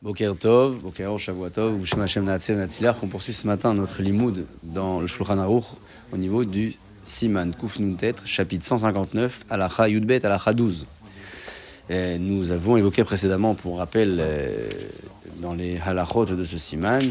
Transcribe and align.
Boker 0.00 0.36
Tov, 0.38 0.80
Boker 0.80 1.18
Shavuatov, 1.18 1.80
qu'on 3.00 3.08
poursuit 3.08 3.32
ce 3.32 3.48
matin 3.48 3.74
notre 3.74 4.00
limoud 4.00 4.46
dans 4.62 5.00
le 5.00 5.08
Shulchan 5.08 5.38
Aruch 5.38 5.64
au 6.12 6.16
niveau 6.16 6.44
du 6.44 6.74
Siman 7.02 7.52
Kuf 7.52 7.80
Nuntet, 7.80 8.14
chapitre 8.24 8.64
159, 8.64 9.46
Alacha 9.50 9.88
Yudbet, 9.88 10.24
Alacha 10.24 10.52
12. 10.52 10.86
Et 11.90 12.20
nous 12.20 12.52
avons 12.52 12.76
évoqué 12.76 13.02
précédemment, 13.02 13.56
pour 13.56 13.78
rappel, 13.78 14.18
euh, 14.20 14.68
dans 15.40 15.54
les 15.54 15.80
halachot 15.84 16.26
de 16.26 16.44
ce 16.44 16.58
Siman, 16.58 17.02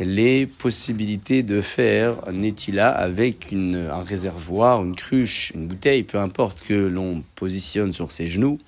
les 0.00 0.46
possibilités 0.46 1.42
de 1.42 1.60
faire 1.60 2.14
un 2.26 2.32
netila 2.32 2.88
avec 2.88 3.52
un 3.52 4.02
réservoir, 4.02 4.82
une 4.82 4.96
cruche, 4.96 5.52
une 5.54 5.66
bouteille, 5.66 6.04
peu 6.04 6.18
importe, 6.18 6.62
que 6.66 6.72
l'on 6.72 7.22
positionne 7.34 7.92
sur 7.92 8.12
ses 8.12 8.28
genoux 8.28 8.58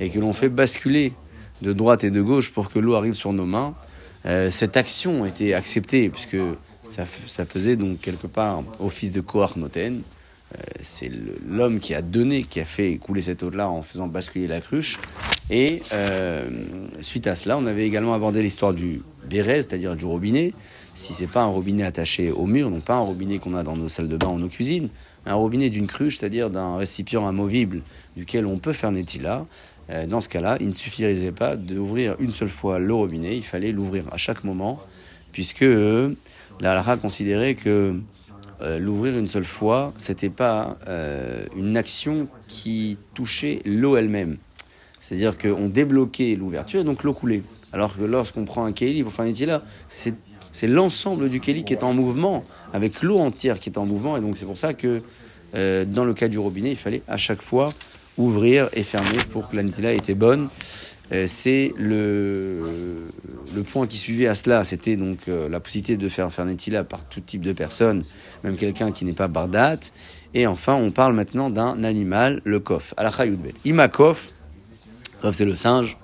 et 0.00 0.10
que 0.10 0.18
l'on 0.18 0.34
fait 0.34 0.50
basculer 0.50 1.14
de 1.62 1.72
droite 1.72 2.04
et 2.04 2.10
de 2.10 2.20
gauche 2.20 2.52
pour 2.52 2.70
que 2.70 2.78
l'eau 2.78 2.94
arrive 2.94 3.14
sur 3.14 3.32
nos 3.32 3.46
mains. 3.46 3.74
Euh, 4.26 4.50
cette 4.50 4.76
action 4.76 5.24
était 5.24 5.54
acceptée 5.54 6.08
puisque 6.08 6.36
ça, 6.82 7.06
faisait 7.06 7.76
donc 7.76 8.00
quelque 8.00 8.26
part 8.26 8.62
office 8.80 9.12
de 9.12 9.20
Koach 9.20 9.56
Noten. 9.56 10.02
Euh, 10.54 10.62
c'est 10.80 11.10
l'homme 11.48 11.80
qui 11.80 11.94
a 11.94 12.02
donné, 12.02 12.44
qui 12.44 12.60
a 12.60 12.64
fait 12.64 12.96
couler 12.96 13.22
cette 13.22 13.42
eau-là 13.42 13.68
en 13.68 13.82
faisant 13.82 14.06
basculer 14.06 14.46
la 14.46 14.60
cruche. 14.60 15.00
Et 15.50 15.82
euh, 15.92 16.48
suite 17.00 17.26
à 17.26 17.36
cela, 17.36 17.56
on 17.58 17.66
avait 17.66 17.86
également 17.86 18.14
abordé 18.14 18.42
l'histoire 18.42 18.72
du 18.72 19.02
béret, 19.28 19.62
c'est-à-dire 19.62 19.96
du 19.96 20.04
robinet. 20.04 20.54
Si 20.94 21.14
c'est 21.14 21.26
pas 21.26 21.42
un 21.42 21.46
robinet 21.46 21.84
attaché 21.84 22.30
au 22.30 22.46
mur, 22.46 22.70
donc 22.70 22.84
pas 22.84 22.94
un 22.94 23.00
robinet 23.00 23.38
qu'on 23.38 23.54
a 23.54 23.62
dans 23.62 23.76
nos 23.76 23.88
salles 23.88 24.08
de 24.08 24.16
bain 24.16 24.28
ou 24.28 24.38
nos 24.38 24.48
cuisines, 24.48 24.88
un 25.26 25.34
robinet 25.34 25.68
d'une 25.68 25.86
cruche, 25.86 26.18
c'est-à-dire 26.18 26.50
d'un 26.50 26.76
récipient 26.76 27.26
amovible 27.26 27.82
duquel 28.16 28.46
on 28.46 28.58
peut 28.58 28.72
faire 28.72 28.92
netila, 28.92 29.44
dans 29.88 30.20
ce 30.20 30.28
cas-là, 30.28 30.56
il 30.60 30.68
ne 30.68 30.74
suffirait 30.74 31.30
pas 31.30 31.54
d'ouvrir 31.56 32.16
une 32.18 32.32
seule 32.32 32.48
fois 32.48 32.78
le 32.78 32.92
robinet, 32.92 33.36
il 33.36 33.44
fallait 33.44 33.70
l'ouvrir 33.70 34.04
à 34.10 34.16
chaque 34.16 34.42
moment, 34.42 34.80
puisque 35.32 35.62
euh, 35.62 36.12
la 36.60 36.74
Lara 36.74 36.96
considérait 36.96 37.54
que 37.54 37.94
euh, 38.62 38.78
l'ouvrir 38.78 39.16
une 39.18 39.28
seule 39.28 39.44
fois, 39.44 39.92
c'était 39.98 40.30
pas 40.30 40.76
une 41.56 41.76
action 41.76 42.28
qui 42.48 42.96
touchait 43.14 43.60
l'eau 43.64 43.96
elle-même. 43.96 44.38
C'est-à-dire 44.98 45.38
qu'on 45.38 45.68
débloquait 45.68 46.34
l'ouverture 46.34 46.80
et 46.80 46.84
donc 46.84 47.04
l'eau 47.04 47.12
coulait. 47.12 47.42
Alors 47.72 47.96
que 47.96 48.02
lorsqu'on 48.02 48.44
prend 48.44 48.64
un 48.64 48.72
keli 48.72 49.04
pour 49.04 49.12
faire 49.12 49.26
un 49.26 49.46
là, 49.46 49.62
c'est 49.90 50.66
l'ensemble 50.66 51.28
du 51.28 51.40
keli 51.40 51.64
qui 51.64 51.74
est 51.74 51.84
en 51.84 51.92
mouvement, 51.92 52.42
avec 52.72 53.02
l'eau 53.02 53.18
entière 53.18 53.60
qui 53.60 53.70
est 53.70 53.78
en 53.78 53.86
mouvement. 53.86 54.16
Et 54.16 54.20
donc 54.20 54.36
c'est 54.36 54.46
pour 54.46 54.58
ça 54.58 54.74
que 54.74 55.00
dans 55.52 56.04
le 56.04 56.14
cas 56.14 56.28
du 56.28 56.38
robinet, 56.38 56.70
il 56.70 56.76
fallait 56.76 57.02
à 57.06 57.16
chaque 57.16 57.42
fois 57.42 57.72
ouvrir 58.18 58.68
et 58.72 58.82
fermer 58.82 59.18
pour 59.30 59.48
que 59.48 59.56
la 59.56 59.62
nitila 59.62 59.92
était 59.92 60.14
bonne. 60.14 60.48
Euh, 61.12 61.26
c'est 61.28 61.72
le, 61.76 63.08
le 63.54 63.62
point 63.62 63.86
qui 63.86 63.96
suivait 63.96 64.26
à 64.26 64.34
cela, 64.34 64.64
c'était 64.64 64.96
donc 64.96 65.28
euh, 65.28 65.48
la 65.48 65.60
possibilité 65.60 65.96
de 65.96 66.08
faire 66.08 66.32
faire 66.32 66.44
netila 66.44 66.82
par 66.82 67.04
tout 67.04 67.20
type 67.20 67.42
de 67.42 67.52
personnes, 67.52 68.02
même 68.42 68.56
quelqu'un 68.56 68.90
qui 68.90 69.04
n'est 69.04 69.12
pas 69.12 69.28
bardat. 69.28 69.78
Et 70.34 70.46
enfin, 70.46 70.74
on 70.74 70.90
parle 70.90 71.14
maintenant 71.14 71.48
d'un 71.48 71.84
animal, 71.84 72.40
le 72.44 72.58
kof. 72.58 72.92
Alachayoudbet. 72.96 73.54
Ima 73.64 73.88
kof, 73.88 74.32
c'est 75.32 75.44
le 75.44 75.54
singe. 75.54 75.96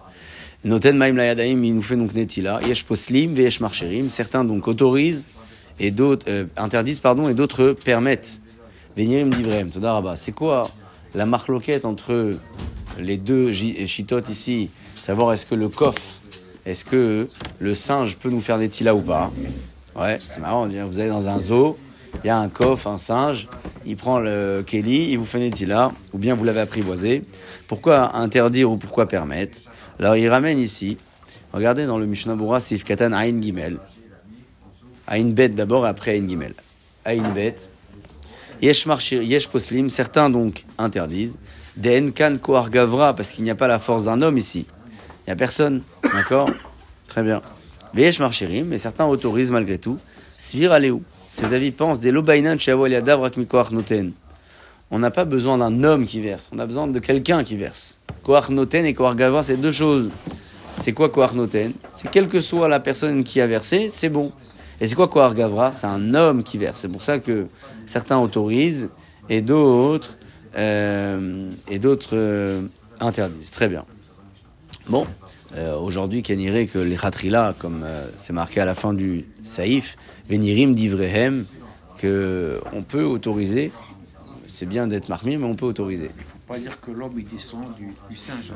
Noten 0.64 0.96
maim 0.96 1.14
layadaim, 1.14 1.64
il 1.64 1.74
nous 1.74 1.82
fait 1.82 1.96
donc 1.96 2.14
netila. 2.14 2.60
Yesh 2.62 2.84
poslim, 2.84 3.34
marcherim. 3.60 4.08
Certains 4.08 4.44
donc 4.44 4.68
autorisent 4.68 5.26
et 5.80 5.90
d'autres 5.90 6.26
euh, 6.28 6.44
interdisent 6.56 7.00
pardon 7.00 7.28
et 7.28 7.34
d'autres 7.34 7.72
permettent. 7.72 8.40
Venirim 8.96 9.30
divrem. 9.30 9.70
C'est 10.16 10.32
quoi 10.32 10.70
la 11.14 11.26
marloquette 11.26 11.84
entre 11.84 12.36
les 12.98 13.16
deux 13.16 13.52
chitotes 13.52 14.28
ici, 14.28 14.70
savoir 15.00 15.32
est-ce 15.32 15.46
que 15.46 15.54
le 15.54 15.68
coffre, 15.68 16.20
est-ce 16.66 16.84
que 16.84 17.28
le 17.58 17.74
singe 17.74 18.16
peut 18.16 18.30
nous 18.30 18.40
faire 18.40 18.58
des 18.58 18.68
tilas 18.68 18.94
ou 18.94 19.00
pas. 19.00 19.30
Ouais, 19.96 20.18
c'est 20.26 20.40
marrant, 20.40 20.66
vous 20.66 20.98
allez 20.98 21.08
dans 21.08 21.28
un 21.28 21.38
zoo, 21.38 21.76
il 22.24 22.26
y 22.26 22.30
a 22.30 22.38
un 22.38 22.48
coffre, 22.48 22.86
un 22.86 22.98
singe, 22.98 23.48
il 23.84 23.96
prend 23.96 24.20
le 24.20 24.62
Kelly, 24.66 25.10
il 25.10 25.18
vous 25.18 25.24
fait 25.24 25.40
des 25.40 25.50
tilas, 25.50 25.92
ou 26.12 26.18
bien 26.18 26.34
vous 26.34 26.44
l'avez 26.44 26.60
apprivoisé. 26.60 27.24
Pourquoi 27.66 28.16
interdire 28.16 28.70
ou 28.70 28.76
pourquoi 28.76 29.06
permettre? 29.06 29.58
Alors 29.98 30.16
il 30.16 30.28
ramène 30.28 30.58
ici, 30.58 30.96
regardez 31.52 31.86
dans 31.86 31.98
le 31.98 32.06
Mishnah 32.06 32.36
Bura, 32.36 32.60
Sif 32.60 32.84
Katan 32.84 33.12
Ain 33.12 33.40
Gimel. 33.40 33.78
Ain 35.08 35.30
Bet 35.30 35.50
d'abord, 35.50 35.84
après 35.84 36.16
Ain 36.16 36.28
Gimel. 36.28 36.54
Ain 37.04 37.30
Bet, 37.34 37.56
Yesh 38.62 38.86
Yesh 39.10 39.48
Poslim, 39.48 39.90
certains 39.90 40.30
donc 40.30 40.64
interdisent. 40.78 41.36
Den 41.76 42.12
Kan 42.12 42.36
Koar 42.36 42.70
Gavra, 42.70 43.12
parce 43.12 43.30
qu'il 43.30 43.42
n'y 43.42 43.50
a 43.50 43.56
pas 43.56 43.66
la 43.66 43.80
force 43.80 44.04
d'un 44.04 44.22
homme 44.22 44.38
ici. 44.38 44.66
Il 44.68 45.30
n'y 45.30 45.32
a 45.32 45.36
personne, 45.36 45.82
d'accord? 46.14 46.48
Très 47.08 47.24
bien. 47.24 47.42
Yesh 47.96 48.20
Marchirim, 48.20 48.66
mais 48.66 48.78
certains 48.78 49.06
autorisent 49.06 49.50
malgré 49.50 49.78
tout. 49.78 49.98
Svir 50.38 50.70
Aléou, 50.70 51.02
ses 51.26 51.54
avis 51.54 51.72
pensent 51.72 51.98
des 51.98 52.12
Lobainan 52.12 52.56
Noten. 53.72 54.12
On 54.92 54.98
n'a 54.98 55.10
pas 55.10 55.24
besoin 55.24 55.58
d'un 55.58 55.82
homme 55.82 56.06
qui 56.06 56.20
verse, 56.20 56.48
on 56.54 56.58
a 56.60 56.66
besoin 56.66 56.86
de 56.86 56.98
quelqu'un 57.00 57.42
qui 57.42 57.56
verse. 57.56 57.98
Koar 58.22 58.52
Noten 58.52 58.86
et 58.86 58.94
Koar 58.94 59.16
Gavra, 59.16 59.42
c'est 59.42 59.56
deux 59.56 59.72
choses. 59.72 60.10
C'est 60.74 60.92
quoi 60.92 61.08
Koar 61.08 61.34
Noten? 61.34 61.72
C'est 61.94 62.10
quelle 62.10 62.28
que 62.28 62.40
soit 62.40 62.68
la 62.68 62.78
personne 62.78 63.24
qui 63.24 63.40
a 63.40 63.46
versé, 63.48 63.88
c'est 63.90 64.08
bon. 64.08 64.30
Et 64.82 64.88
c'est 64.88 64.96
quoi 64.96 65.06
Kohar 65.06 65.36
Gavra? 65.36 65.72
C'est 65.72 65.86
un 65.86 66.12
homme 66.12 66.42
qui 66.42 66.58
verse. 66.58 66.80
C'est 66.80 66.88
pour 66.88 67.02
ça 67.02 67.20
que 67.20 67.46
certains 67.86 68.18
autorisent 68.18 68.90
et 69.28 69.40
d'autres 69.40 70.18
euh, 70.56 71.52
et 71.70 71.78
d'autres 71.78 72.16
euh, 72.16 72.62
interdisent. 72.98 73.52
Très 73.52 73.68
bien. 73.68 73.84
Bon, 74.88 75.06
euh, 75.54 75.76
aujourd'hui, 75.76 76.24
qu'on 76.24 76.34
irait 76.34 76.66
que 76.66 76.80
les 76.80 76.96
khatrila, 76.96 77.54
comme 77.60 77.84
c'est 78.16 78.32
marqué 78.32 78.60
à 78.60 78.64
la 78.64 78.74
fin 78.74 78.92
du 78.92 79.24
saïf, 79.44 79.96
venirim 80.28 80.74
divrehem, 80.74 81.44
que 81.98 82.60
on 82.72 82.82
peut 82.82 83.04
autoriser. 83.04 83.70
C'est 84.48 84.66
bien 84.68 84.88
d'être 84.88 85.08
marmi, 85.08 85.36
mais 85.36 85.46
on 85.46 85.54
peut 85.54 85.66
autoriser 85.66 86.10
pas 86.52 86.58
dire 86.58 86.80
que 86.80 86.90
l'homme 86.90 87.14
il 87.16 87.24
descend 87.24 87.64
du, 87.76 87.94
du 88.10 88.16
singe. 88.16 88.52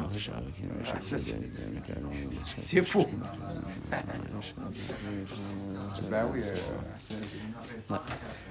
C'est 2.61 2.83
faux. 2.83 3.07
Ben 6.11 6.27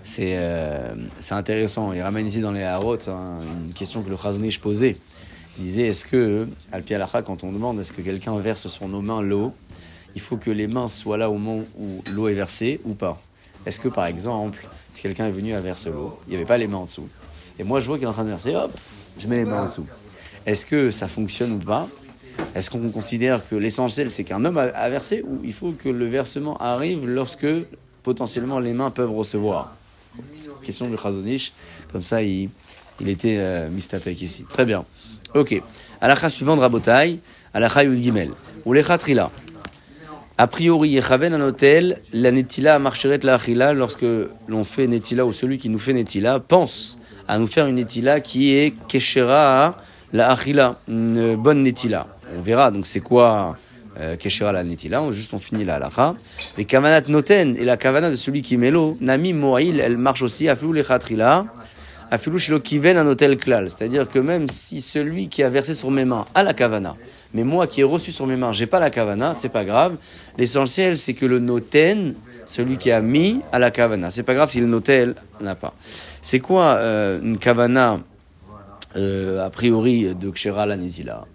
c'est 0.04 0.34
euh, 0.36 0.96
intéressant. 1.32 1.94
Il 1.94 2.02
ramène 2.02 2.26
ici 2.28 2.42
dans 2.42 2.52
les 2.52 2.64
Harot 2.64 2.98
hein, 3.08 3.38
une 3.68 3.74
question 3.74 4.02
que 4.02 4.10
le 4.10 4.18
Chazonish 4.18 4.60
posait. 4.60 4.98
Il 5.58 5.64
disait 5.64 5.88
est-ce 5.88 6.06
que, 6.06 6.48
Alpi 6.72 6.96
Alacha, 6.96 7.22
quand 7.22 7.44
on 7.44 7.52
demande 7.52 7.80
est-ce 7.80 7.94
que 7.94 8.02
quelqu'un 8.02 8.38
verse 8.40 8.68
sur 8.68 8.88
nos 8.88 9.02
mains 9.02 9.22
l'eau, 9.22 9.54
il 10.16 10.22
faut 10.22 10.38
que 10.38 10.52
les 10.52 10.68
mains 10.68 10.90
soient 10.90 11.18
là 11.18 11.30
au 11.30 11.38
moment 11.38 11.64
où 11.78 12.02
l'eau 12.14 12.28
est 12.28 12.34
versée 12.34 12.82
ou 12.84 12.94
pas? 12.94 13.22
Est-ce 13.66 13.80
que 13.80 13.90
par 13.90 14.06
exemple, 14.06 14.68
si 14.92 15.02
quelqu'un 15.02 15.28
est 15.28 15.32
venu 15.32 15.54
à 15.54 15.62
verser 15.62 15.92
l'eau, 15.92 16.20
il 16.28 16.32
n'y 16.32 16.36
avait 16.36 16.46
pas 16.46 16.58
les 16.58 16.68
mains 16.68 16.78
en 16.78 16.86
dessous? 16.86 17.10
Et 17.60 17.64
moi 17.64 17.80
je 17.80 17.86
vois 17.86 17.98
qu'il 17.98 18.06
est 18.06 18.10
en 18.10 18.14
train 18.14 18.26
de 18.26 18.30
verser, 18.30 18.56
hop, 18.56 18.72
je 19.20 19.28
mets 19.28 19.38
les 19.38 19.46
mains 19.46 19.64
en 19.64 19.66
dessous. 19.66 19.86
Est-ce 20.46 20.66
que 20.66 20.92
ça 20.92 21.08
fonctionne 21.08 21.54
ou 21.54 21.60
pas? 21.60 21.88
Est-ce 22.54 22.70
qu'on 22.70 22.90
considère 22.90 23.48
que 23.48 23.56
l'essentiel 23.56 24.12
c'est 24.12 24.24
qu'un 24.24 24.44
homme 24.46 24.58
a 24.58 24.90
versé 24.90 25.24
ou 25.26 25.40
il 25.44 25.54
faut 25.54 25.72
que 25.72 25.90
le 25.90 26.08
versement 26.08 26.58
arrive 26.58 27.08
lorsque 27.08 27.48
potentiellement 28.04 28.60
les 28.60 28.74
mains 28.74 28.92
peuvent 28.92 29.14
recevoir? 29.14 29.76
Question 30.64 30.90
de 30.90 30.96
Khazonish, 30.96 31.54
comme 31.92 32.04
ça 32.04 32.22
il, 32.22 32.50
il 33.02 33.10
était 33.10 33.38
euh, 33.40 33.70
mistapek 33.70 34.22
ici. 34.22 34.46
Très 34.48 34.66
bien. 34.66 34.86
Ok. 35.34 35.62
Alakha 36.00 36.30
suivante, 36.30 36.60
Rabotai, 36.60 37.20
Alakha 37.54 37.84
Yud 37.84 38.02
Gimel. 38.02 38.32
Ou 38.66 38.74
les 38.74 38.84
Khatrila. 38.84 39.30
A 40.38 40.48
priori, 40.48 40.90
Yechaven 40.90 41.34
un 41.34 41.42
hôtel, 41.42 42.02
la 42.12 42.32
Netila 42.32 42.78
marcheret 42.80 43.20
la 43.24 43.36
Achila, 43.36 43.74
lorsque 43.74 44.06
l'on 44.48 44.66
fait 44.66 44.88
Netila 44.88 45.26
ou 45.26 45.32
celui 45.32 45.58
qui 45.58 45.70
nous 45.70 45.80
fait 45.80 45.94
Netila 45.94 46.40
pense 46.40 46.98
à 47.28 47.38
nous 47.38 47.48
faire 47.48 47.68
une 47.68 47.76
netila 47.76 48.20
qui 48.20 48.56
est 48.56 48.74
keshera 48.88 49.76
la 50.14 50.32
achila, 50.32 50.76
une 50.88 51.36
bonne 51.36 51.64
netila. 51.64 52.08
On 52.38 52.42
verra 52.42 52.72
donc 52.72 52.88
c'est 52.88 53.00
quoi 53.00 53.58
euh, 54.00 54.16
keshera 54.16 54.52
la 54.52 54.64
netila, 54.64 55.02
on, 55.02 55.12
juste 55.12 55.34
on 55.34 55.40
finit 55.40 55.66
la 55.66 55.76
halacha. 55.76 56.16
Les 56.58 56.66
kavanat 56.66 57.08
noten 57.08 57.56
et 57.56 57.66
la 57.66 57.78
kavana 57.78 58.12
de 58.12 58.16
celui 58.16 58.42
qui 58.42 58.58
met 58.58 58.72
l'eau, 58.72 58.98
nami 59.02 59.34
moail, 59.34 59.80
elle 59.80 59.98
marche 59.98 60.22
aussi 60.22 60.48
à 60.50 60.58
les 60.74 60.84
khatrila, 60.84 61.46
à 62.12 62.18
filou 62.18 62.38
shilo 62.38 62.60
kiven 62.60 62.98
un 62.98 63.08
hôtel 63.08 63.38
klal. 63.38 63.70
C'est-à-dire 63.70 64.08
que 64.08 64.20
même 64.20 64.48
si 64.50 64.82
celui 64.82 65.28
qui 65.28 65.44
a 65.44 65.50
versé 65.50 65.74
sur 65.74 65.92
mes 65.92 66.06
mains 66.06 66.26
a 66.36 66.44
la 66.44 66.54
kavana, 66.54 66.96
mais 67.34 67.44
moi 67.44 67.68
qui 67.68 67.82
ai 67.82 67.84
reçu 67.84 68.12
sur 68.12 68.28
mes 68.28 68.36
mains, 68.36 68.52
j'ai 68.52 68.68
pas 68.68 68.80
la 68.80 68.90
kavana, 68.90 69.34
c'est 69.34 69.50
pas 69.50 69.66
grave. 69.66 69.96
L'essentiel 70.38 70.98
c'est 70.98 71.14
que 71.14 71.26
le 71.26 71.40
noten, 71.40 72.16
celui 72.46 72.78
qui 72.78 72.92
a 72.92 73.02
mis 73.02 73.42
à 73.52 73.60
la 73.60 73.72
kavana. 73.72 74.10
C'est 74.10 74.24
pas 74.24 74.34
grave 74.34 74.50
si 74.50 74.60
le 74.60 74.68
notel 74.68 75.16
n'a 75.42 75.56
pas. 75.56 75.74
C'est 76.22 76.40
quoi 76.40 76.76
euh, 76.78 77.20
une 77.22 77.38
kavana 77.38 78.00
euh, 78.98 79.46
a 79.46 79.50
priori 79.50 80.16
de 80.16 80.32
Kshera 80.32 80.66
la 80.66 80.78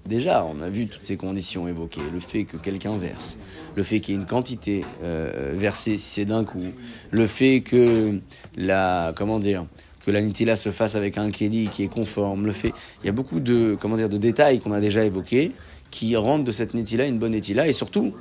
Déjà, 0.06 0.46
on 0.46 0.62
a 0.62 0.70
vu 0.70 0.86
toutes 0.86 1.04
ces 1.04 1.18
conditions 1.18 1.68
évoquées. 1.68 2.00
Le 2.12 2.20
fait 2.20 2.44
que 2.44 2.56
quelqu'un 2.56 2.96
verse, 2.96 3.36
le 3.76 3.82
fait 3.82 4.00
qu'il 4.00 4.14
y 4.14 4.16
ait 4.16 4.20
une 4.20 4.26
quantité 4.26 4.80
euh, 5.02 5.52
versée 5.54 5.98
si 5.98 6.08
c'est 6.08 6.24
d'un 6.24 6.44
coup, 6.44 6.64
le 7.10 7.26
fait 7.26 7.60
que 7.60 8.18
la, 8.56 9.12
comment 9.14 9.38
dire, 9.38 9.66
que 10.06 10.10
la 10.10 10.22
nitila 10.22 10.56
se 10.56 10.70
fasse 10.70 10.96
avec 10.96 11.18
un 11.18 11.30
keli 11.30 11.68
qui 11.68 11.82
est 11.82 11.88
conforme, 11.88 12.46
le 12.46 12.52
fait, 12.52 12.72
il 13.02 13.06
y 13.06 13.08
a 13.10 13.12
beaucoup 13.12 13.40
de, 13.40 13.76
comment 13.78 13.96
dire, 13.96 14.08
de 14.08 14.16
détails 14.16 14.60
qu'on 14.60 14.72
a 14.72 14.80
déjà 14.80 15.04
évoqués 15.04 15.52
qui 15.90 16.16
rendent 16.16 16.44
de 16.44 16.52
cette 16.52 16.72
nitila 16.72 17.04
une 17.04 17.18
bonne 17.18 17.32
nitila 17.32 17.68
et 17.68 17.74
surtout 17.74 18.14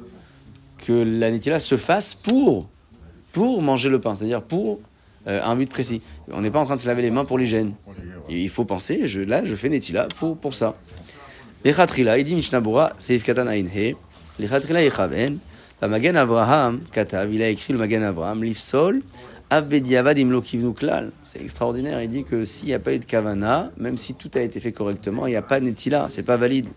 que 0.85 0.91
la 0.91 1.31
netila 1.31 1.59
se 1.59 1.77
fasse 1.77 2.13
pour, 2.15 2.67
pour 3.31 3.61
manger 3.61 3.89
le 3.89 3.99
pain, 3.99 4.15
c'est-à-dire 4.15 4.41
pour 4.41 4.79
euh, 5.27 5.41
un 5.43 5.55
but 5.55 5.69
précis. 5.69 6.01
On 6.31 6.41
n'est 6.41 6.51
pas 6.51 6.59
en 6.59 6.65
train 6.65 6.75
de 6.75 6.81
se 6.81 6.87
laver 6.87 7.01
les 7.01 7.11
mains 7.11 7.25
pour 7.25 7.37
l'hygiène. 7.37 7.73
Il 8.29 8.49
faut 8.49 8.65
penser, 8.65 9.07
je, 9.07 9.21
là, 9.21 9.43
je 9.43 9.55
fais 9.55 9.69
netila 9.69 10.07
pour, 10.17 10.37
pour 10.37 10.53
ça. 10.53 10.75
Lechatrila, 11.65 12.17
il 12.17 12.23
dit 12.23 12.35
Mishnabura, 12.35 12.93
Yechaven, 12.99 15.39
la 15.81 15.87
Magen 15.87 16.15
Avraham, 16.15 16.79
Katav, 16.91 17.33
il 17.33 17.41
a 17.41 17.49
écrit 17.49 17.73
le 17.73 17.79
Magen 17.79 18.03
Avraham, 18.03 18.43
Lifsol, 18.43 19.01
Avbediavad 19.49 20.17
Klal. 20.75 21.11
C'est 21.23 21.41
extraordinaire, 21.41 22.01
il 22.01 22.09
dit 22.09 22.23
que 22.23 22.45
s'il 22.45 22.67
n'y 22.67 22.73
a 22.73 22.79
pas 22.79 22.93
eu 22.93 22.99
de 22.99 23.05
Kavana, 23.05 23.71
même 23.77 23.97
si 23.97 24.13
tout 24.13 24.31
a 24.35 24.41
été 24.41 24.59
fait 24.59 24.71
correctement, 24.71 25.27
il 25.27 25.31
n'y 25.31 25.35
a 25.35 25.41
pas 25.41 25.59
netila, 25.59 26.07
c'est 26.09 26.23
pas 26.23 26.37
valide. 26.37 26.67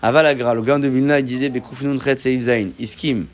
Avalagra, 0.00 0.54
le 0.54 0.62
gars 0.62 0.78
de 0.78 0.88
Vilna, 0.88 1.18
il 1.18 1.24
disait 1.24 1.50
Bekufnun 1.50 1.98
Chet 2.00 2.38
Iskim, 2.78 3.26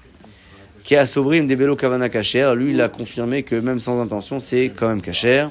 qui 0.84 0.94
a 0.96 1.06
Sovrim 1.06 1.46
des 1.46 1.56
Belo 1.56 1.74
Kavana 1.74 2.08
Kacher, 2.10 2.52
lui 2.54 2.70
il 2.72 2.80
a 2.80 2.88
confirmé 2.88 3.42
que 3.42 3.56
même 3.56 3.80
sans 3.80 4.00
intention, 4.00 4.38
c'est 4.38 4.70
quand 4.76 4.86
même 4.86 5.00
Kacher. 5.00 5.48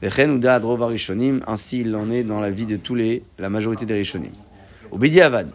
Ainsi 0.00 1.80
il 1.80 1.96
en 1.96 2.10
est 2.10 2.22
dans 2.22 2.40
la 2.40 2.50
vie 2.50 2.66
de 2.66 2.76
tous 2.76 2.94
les, 2.94 3.24
la 3.38 3.50
majorité 3.50 3.84
des 3.84 3.94
Rishonim. 3.94 4.30
Au 4.92 4.98
Avad, 5.20 5.50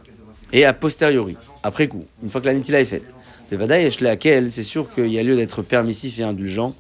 et 0.51 0.65
a 0.65 0.73
posteriori, 0.73 1.37
après 1.63 1.87
coup, 1.87 2.03
une 2.21 2.29
fois 2.29 2.41
que 2.41 2.47
la 2.47 2.53
Nitila 2.53 2.81
est 2.81 2.85
faite. 2.85 3.13
C'est 3.49 4.63
sûr 4.63 4.89
qu'il 4.89 5.07
y 5.07 5.19
a 5.19 5.23
lieu 5.23 5.35
d'être 5.35 5.61
permissif 5.61 6.19
et 6.19 6.23
indulgent. 6.23 6.75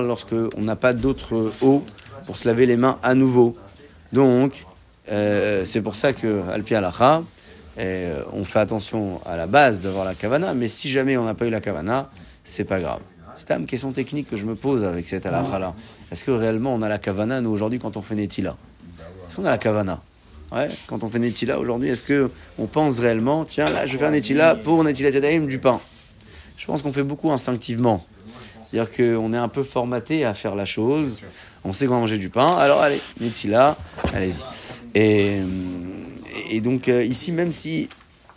Lorsque 0.00 0.34
on 0.56 0.60
n'a 0.60 0.76
pas 0.76 0.92
d'autre 0.92 1.52
eau 1.60 1.84
pour 2.26 2.36
se 2.36 2.48
laver 2.48 2.66
les 2.66 2.76
mains 2.76 2.98
à 3.02 3.14
nouveau. 3.14 3.56
Donc, 4.12 4.64
euh, 5.10 5.64
c'est 5.64 5.80
pour 5.80 5.94
ça 5.94 6.12
que 6.12 6.42
Alpi 6.50 6.74
Alacha, 6.74 7.22
euh, 7.78 8.22
on 8.32 8.44
fait 8.44 8.58
attention 8.58 9.20
à 9.26 9.36
la 9.36 9.46
base 9.46 9.80
d'avoir 9.80 10.04
la 10.04 10.14
kavana, 10.14 10.54
mais 10.54 10.68
si 10.68 10.90
jamais 10.90 11.16
on 11.16 11.24
n'a 11.24 11.34
pas 11.34 11.46
eu 11.46 11.50
la 11.50 11.60
kavana, 11.60 12.10
c'est 12.44 12.64
pas 12.64 12.80
grave. 12.80 13.00
C'est 13.36 13.50
une 13.52 13.66
question 13.66 13.92
technique 13.92 14.28
que 14.28 14.36
je 14.36 14.44
me 14.44 14.54
pose 14.54 14.84
avec 14.84 15.08
cette 15.08 15.24
alacha 15.24 15.58
là. 15.58 15.74
Est-ce 16.10 16.24
que 16.24 16.30
réellement 16.30 16.74
on 16.74 16.82
a 16.82 16.88
la 16.88 16.98
kavana 16.98 17.40
nous 17.40 17.50
aujourd'hui 17.50 17.78
quand 17.78 17.96
on 17.96 18.02
fait 18.02 18.14
netila 18.14 18.56
Est-ce 19.28 19.36
qu'on 19.36 19.44
a 19.46 19.50
la 19.50 19.58
kavana 19.58 20.00
Ouais, 20.52 20.68
quand 20.86 21.02
on 21.02 21.08
fait 21.08 21.18
netila 21.18 21.58
aujourd'hui, 21.58 21.88
est-ce 21.88 22.02
que 22.02 22.30
on 22.58 22.66
pense 22.66 22.98
réellement, 22.98 23.46
tiens 23.46 23.64
là 23.70 23.86
je 23.86 23.92
vais 23.92 23.98
faire 23.98 24.10
netila 24.10 24.54
pour 24.54 24.84
netila 24.84 25.10
tadaim 25.10 25.46
du 25.46 25.58
pain? 25.58 25.80
Je 26.58 26.66
pense 26.66 26.82
qu'on 26.82 26.92
fait 26.92 27.02
beaucoup 27.02 27.30
instinctivement. 27.32 28.04
C'est-à-dire 28.70 28.94
qu'on 28.94 29.32
est 29.32 29.38
un 29.38 29.48
peu 29.48 29.62
formaté 29.62 30.24
à 30.24 30.34
faire 30.34 30.54
la 30.54 30.64
chose. 30.64 31.18
On 31.64 31.72
sait 31.72 31.86
qu'on 31.86 31.94
va 31.94 32.00
manger 32.00 32.18
du 32.18 32.28
pain. 32.28 32.48
Alors 32.56 32.80
allez, 32.80 33.00
netila, 33.20 33.76
allez-y. 34.14 34.40
Et 34.94 35.40
et 36.50 36.60
donc 36.60 36.88
euh, 36.88 37.02
ici, 37.04 37.32
même 37.32 37.52
si 37.52 37.88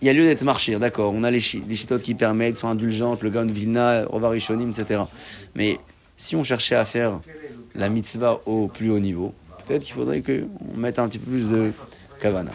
il 0.01 0.07
y 0.07 0.09
a 0.09 0.13
lieu 0.13 0.23
d'être 0.23 0.43
marché, 0.43 0.75
d'accord, 0.77 1.13
on 1.13 1.23
a 1.23 1.31
les, 1.31 1.41
les 1.67 1.75
chitotes 1.75 2.03
qui 2.03 2.15
permettent, 2.15 2.57
sont 2.57 2.67
indulgentes, 2.67 3.23
le 3.23 3.29
Gaon 3.29 3.47
Vilna, 3.47 4.05
Rovarishonim, 4.05 4.69
etc. 4.69 5.01
Mais 5.55 5.77
si 6.17 6.35
on 6.35 6.43
cherchait 6.43 6.75
à 6.75 6.85
faire 6.85 7.19
la 7.73 7.89
mitzvah 7.89 8.41
au 8.45 8.67
plus 8.67 8.91
haut 8.91 8.99
niveau, 8.99 9.33
peut-être 9.65 9.83
qu'il 9.83 9.93
faudrait 9.93 10.21
qu'on 10.21 10.77
mette 10.77 10.99
un 10.99 11.07
petit 11.07 11.19
peu 11.19 11.31
plus 11.31 11.49
de 11.49 11.71
kavana. 12.21 12.51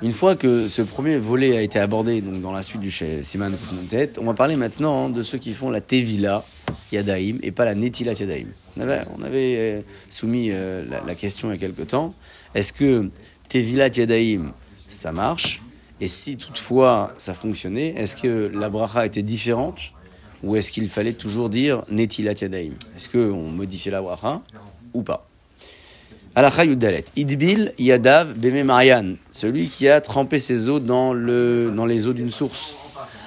Une 0.00 0.12
fois 0.12 0.36
que 0.36 0.68
ce 0.68 0.80
premier 0.80 1.18
volet 1.18 1.56
a 1.56 1.60
été 1.60 1.80
abordé 1.80 2.20
donc 2.20 2.40
dans 2.40 2.52
la 2.52 2.62
suite 2.62 2.80
du 2.80 2.90
Siman 2.90 3.52
tête, 3.88 4.18
on 4.20 4.24
va 4.24 4.34
parler 4.34 4.54
maintenant 4.54 5.08
de 5.08 5.22
ceux 5.22 5.38
qui 5.38 5.52
font 5.52 5.70
la 5.70 5.80
Tevila 5.80 6.44
Yadaim 6.92 7.38
et 7.42 7.50
pas 7.50 7.64
la 7.64 7.74
Netilat 7.74 8.12
Yadaim. 8.12 8.46
On 8.76 8.82
avait, 8.82 9.00
on 9.18 9.22
avait 9.22 9.56
euh, 9.56 9.80
soumis 10.08 10.50
euh, 10.52 10.84
la, 10.88 11.02
la, 11.04 11.14
question 11.16 11.48
il 11.48 11.54
y 11.54 11.56
a 11.56 11.58
quelque 11.58 11.82
temps. 11.82 12.14
Est-ce 12.54 12.72
que 12.72 13.10
Tevilat 13.48 13.88
Yadaim, 13.88 14.52
ça 14.88 15.10
marche. 15.10 15.62
Et 16.00 16.08
si 16.08 16.36
toutefois 16.36 17.12
ça 17.16 17.32
fonctionnait, 17.32 17.94
est-ce 17.96 18.14
que 18.14 18.50
la 18.54 18.68
bracha 18.68 19.06
était 19.06 19.22
différente 19.22 19.78
ou 20.42 20.54
est-ce 20.54 20.70
qu'il 20.70 20.88
fallait 20.88 21.14
toujours 21.14 21.48
dire 21.48 21.82
Netilat 21.90 22.34
Yadaim 22.40 22.72
Est-ce 22.94 23.08
qu'on 23.08 23.50
modifiait 23.50 23.90
la 23.90 24.02
bracha 24.02 24.42
ou 24.92 25.02
pas? 25.02 25.26
Alacha 26.34 26.64
Yudalet. 26.64 27.04
Idbil 27.16 27.72
Yadav 27.78 28.34
Beme 28.34 28.64
Marian, 28.64 29.14
celui 29.32 29.68
qui 29.68 29.88
a 29.88 30.00
trempé 30.00 30.38
ses 30.38 30.68
eaux 30.68 30.78
dans, 30.78 31.14
le, 31.14 31.72
dans 31.74 31.86
les 31.86 32.06
eaux 32.06 32.12
d'une 32.12 32.30
source. 32.30 32.76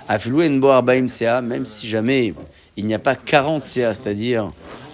Aflou 0.07 0.47
Bo 0.59 0.69
Arbaim 0.69 1.07
Sea, 1.07 1.41
même 1.41 1.65
si 1.65 1.87
jamais 1.87 2.33
il 2.77 2.85
n'y 2.85 2.93
a 2.93 2.99
pas 2.99 3.15
40 3.15 3.65
Sea, 3.65 3.93
c'est-à-dire 3.93 4.51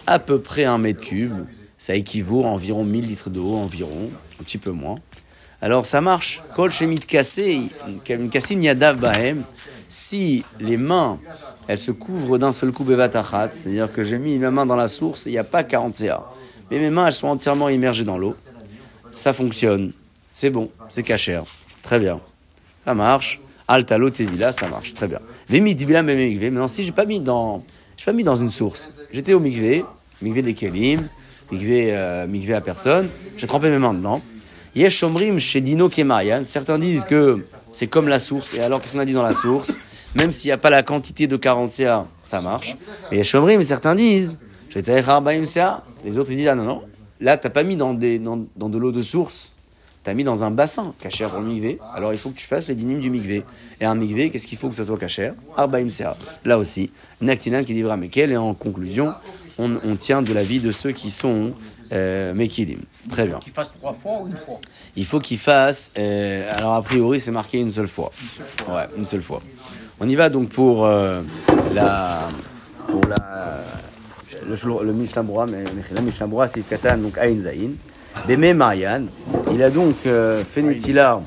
à 0.08 0.20
peu 0.20 0.40
près 0.40 0.64
un 0.64 0.78
mètre 0.78 1.02
cube, 1.02 1.34
ça 1.78 1.96
équivaut 1.96 2.46
à 2.46 2.48
environ 2.48 2.84
1000 2.84 3.06
litres 3.06 3.30
d'eau, 3.30 3.56
environ, 3.56 4.10
un 4.40 4.44
petit 4.44 4.58
peu 4.58 4.72
moins 4.72 4.96
alors 5.62 5.86
ça 5.86 6.02
marche. 6.02 6.44
Kol 6.56 6.72
shemit 6.72 7.00
bahem. 9.00 9.44
Si 9.90 10.44
les 10.60 10.78
mains, 10.78 11.18
elles 11.68 11.78
se 11.78 11.92
couvrent 11.92 12.38
d'un 12.38 12.52
seul 12.52 12.72
coup 12.72 12.84
bevatachat, 12.84 13.50
c'est-à-dire 13.54 13.92
que 13.92 14.04
j'ai 14.04 14.20
mis 14.20 14.38
ma 14.38 14.52
main 14.52 14.66
dans 14.66 14.76
la 14.76 14.90
source, 14.90 15.28
il 15.28 15.32
n'y 15.32 15.38
a 15.38 15.46
pas 15.46 15.64
40 15.64 15.96
CA. 15.96 16.24
Mais 16.70 16.80
mes 16.80 16.90
mains, 16.90 17.08
elles 17.08 17.14
sont 17.14 17.28
entièrement 17.28 17.70
immergées 17.70 18.04
dans 18.04 18.18
l'eau. 18.18 18.36
Ça 19.12 19.32
fonctionne. 19.32 19.94
C'est 20.34 20.50
bon, 20.50 20.70
c'est 20.90 21.04
cachère. 21.04 21.44
Très 21.82 22.00
bien. 22.00 22.20
Ça 22.86 22.94
marche. 22.94 23.40
Altalo 23.68 24.10
tevila, 24.10 24.52
ça 24.52 24.68
marche. 24.68 24.94
Très 24.94 25.08
bien. 25.08 25.20
Non, 26.52 26.68
si 26.68 26.84
j'ai 26.84 26.92
pas 26.92 27.06
mis 27.06 27.20
dans, 27.20 27.64
j'ai 27.96 28.06
pas 28.06 28.14
mis 28.14 28.24
dans 28.24 28.36
une 28.36 28.50
source. 28.50 28.90
J'étais 29.12 29.34
au 29.34 29.40
mikvé, 29.40 29.84
mikvé 30.22 30.42
des 30.42 30.54
kelim, 30.54 31.02
mikvé, 31.52 31.96
euh, 31.96 32.56
à 32.56 32.62
personne. 32.62 33.10
J'ai 33.38 33.48
trempé 33.48 33.70
mes 33.70 33.80
mains 33.80 33.94
dedans. 33.94 34.22
Yeshomrim 34.76 35.40
chez 35.40 35.62
Dino 35.62 35.90
Kemarian. 35.90 36.44
Certains 36.44 36.80
disent 36.80 37.04
que 37.04 37.46
c'est 37.72 37.88
comme 37.88 38.08
la 38.08 38.20
source. 38.20 38.54
Et 38.56 38.62
alors 38.62 38.82
qu'est-ce 38.82 38.94
qu'on 38.94 39.00
a 39.00 39.06
dit 39.06 39.14
dans 39.14 39.24
la 39.24 39.34
source? 39.34 39.78
Même 40.16 40.32
s'il 40.32 40.50
n'y 40.50 40.54
a 40.54 40.58
pas 40.58 40.70
la 40.70 40.84
quantité 40.84 41.28
de 41.28 41.36
40 41.36 41.72
CA, 41.72 42.06
ça 42.24 42.42
marche. 42.42 42.78
Mais 43.12 43.18
Yeshomrim, 43.18 43.62
certains 43.64 43.96
disent 43.96 44.38
les 46.06 46.18
autres 46.18 46.30
disent 46.30 46.48
ah 46.48 46.56
non 46.56 46.64
non. 46.64 46.82
Là 47.20 47.38
t'as 47.38 47.50
pas 47.50 47.64
mis 47.64 47.78
dans, 47.78 47.94
des, 47.94 48.20
dans, 48.20 48.46
dans 48.56 48.70
de 48.70 48.78
l'eau 48.78 48.92
de 48.92 49.02
source. 49.02 49.52
T'as 50.04 50.14
mis 50.14 50.24
dans 50.24 50.44
un 50.44 50.52
bassin 50.52 50.94
cachère 51.00 51.30
pour 51.32 51.42
le 51.42 51.48
migvé. 51.48 51.80
Alors 51.96 52.14
il 52.14 52.20
faut 52.20 52.30
que 52.30 52.38
tu 52.38 52.46
fasses 52.46 52.68
les 52.68 52.76
dynimes 52.76 53.00
du 53.00 53.10
migvé. 53.10 53.44
Et 53.82 53.86
un 53.86 53.96
migvé, 53.96 54.30
qu'est-ce 54.30 54.48
qu'il 54.48 54.58
faut 54.58 54.70
que 54.70 54.76
ça 54.76 54.86
soit 54.86 54.98
cachère 54.98 55.34
Arbaim 55.58 55.90
Sea. 55.90 56.16
Là 56.46 56.58
aussi, 56.58 56.92
Naktinan 57.20 57.64
qui 57.64 57.74
dit 57.74 57.84
Mekel. 57.84 58.32
Et 58.32 58.38
en 58.38 58.54
conclusion, 58.54 59.14
on, 59.58 59.76
on 59.84 59.96
tient 59.96 60.22
de 60.22 60.32
la 60.32 60.44
vie 60.44 60.62
de 60.62 60.72
ceux 60.72 60.92
qui 60.92 61.12
sont 61.12 61.54
euh, 61.92 62.34
Mekilim. 62.34 62.80
Très 63.10 63.28
bien. 63.28 63.40
Qu'il 63.40 63.54
fasse 63.54 63.72
trois 63.80 63.94
fois 63.94 64.20
ou 64.22 64.28
une 64.28 64.36
fois 64.36 64.60
Il 64.96 65.06
faut 65.06 65.20
qu'il 65.20 65.38
fasse. 65.38 65.92
Euh, 65.98 66.52
alors, 66.58 66.74
a 66.76 66.82
priori, 66.82 67.20
c'est 67.20 67.32
marqué 67.32 67.60
une 67.60 67.72
seule 67.72 67.88
fois. 67.88 68.12
Ouais, 68.70 68.88
une 68.98 69.06
seule 69.06 69.22
fois. 69.22 69.42
On 70.00 70.08
y 70.08 70.16
va 70.16 70.30
donc 70.30 70.50
pour 70.50 70.86
euh, 70.86 71.22
la. 71.74 72.20
Pour 72.88 73.02
la. 73.08 73.64
Le, 74.48 74.86
le 74.86 74.94
Mishnah 74.94 75.24
mais 75.52 75.64
la 75.94 76.02
Mishnah 76.02 76.48
c'est 76.48 76.62
Katan, 76.62 76.98
donc 76.98 77.18
Ain 77.18 77.38
Zain. 77.38 77.72
Beme 78.28 78.54
Marianne. 78.54 79.08
Il 79.54 79.62
a 79.64 79.70
donc 79.70 79.96
euh, 80.06 80.44
fait 80.44 80.62
Netila, 80.62 81.22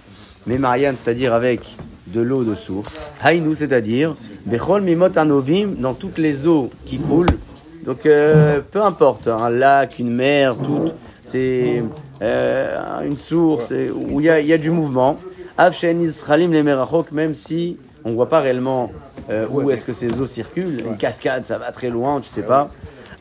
mais 0.46 0.58
Marianne, 0.58 0.96
c'est-à-dire 0.96 1.34
avec 1.34 1.60
de 2.06 2.20
l'eau 2.20 2.44
de 2.44 2.54
source. 2.54 3.00
Haïnou, 3.22 3.54
c'est-à-dire 3.54 4.14
Bechol 4.46 4.82
Mimot 4.82 5.16
Anovim, 5.16 5.74
dans 5.78 5.94
toutes 5.94 6.18
les 6.18 6.46
eaux 6.46 6.70
qui 6.84 6.98
coulent 6.98 7.36
donc, 7.84 8.06
euh, 8.06 8.60
peu 8.70 8.82
importe, 8.82 9.28
un 9.28 9.48
lac, 9.50 9.98
une 9.98 10.10
mer, 10.10 10.54
tout, 10.56 10.90
c'est 11.24 11.82
euh, 12.22 13.00
une 13.04 13.16
source 13.16 13.72
où 13.94 14.20
il 14.20 14.24
y, 14.24 14.46
y 14.46 14.52
a, 14.52 14.58
du 14.58 14.70
mouvement. 14.70 15.18
même 17.12 17.34
si 17.34 17.76
on 18.04 18.10
ne 18.10 18.14
voit 18.14 18.28
pas 18.28 18.40
réellement 18.40 18.90
euh, 19.30 19.46
où 19.50 19.70
est-ce 19.70 19.84
que 19.84 19.92
ces 19.92 20.20
eaux 20.20 20.26
circulent. 20.26 20.82
Une 20.86 20.96
cascade, 20.96 21.44
ça 21.46 21.58
va 21.58 21.72
très 21.72 21.90
loin, 21.90 22.20
tu 22.20 22.28
sais 22.28 22.42
pas. 22.42 22.70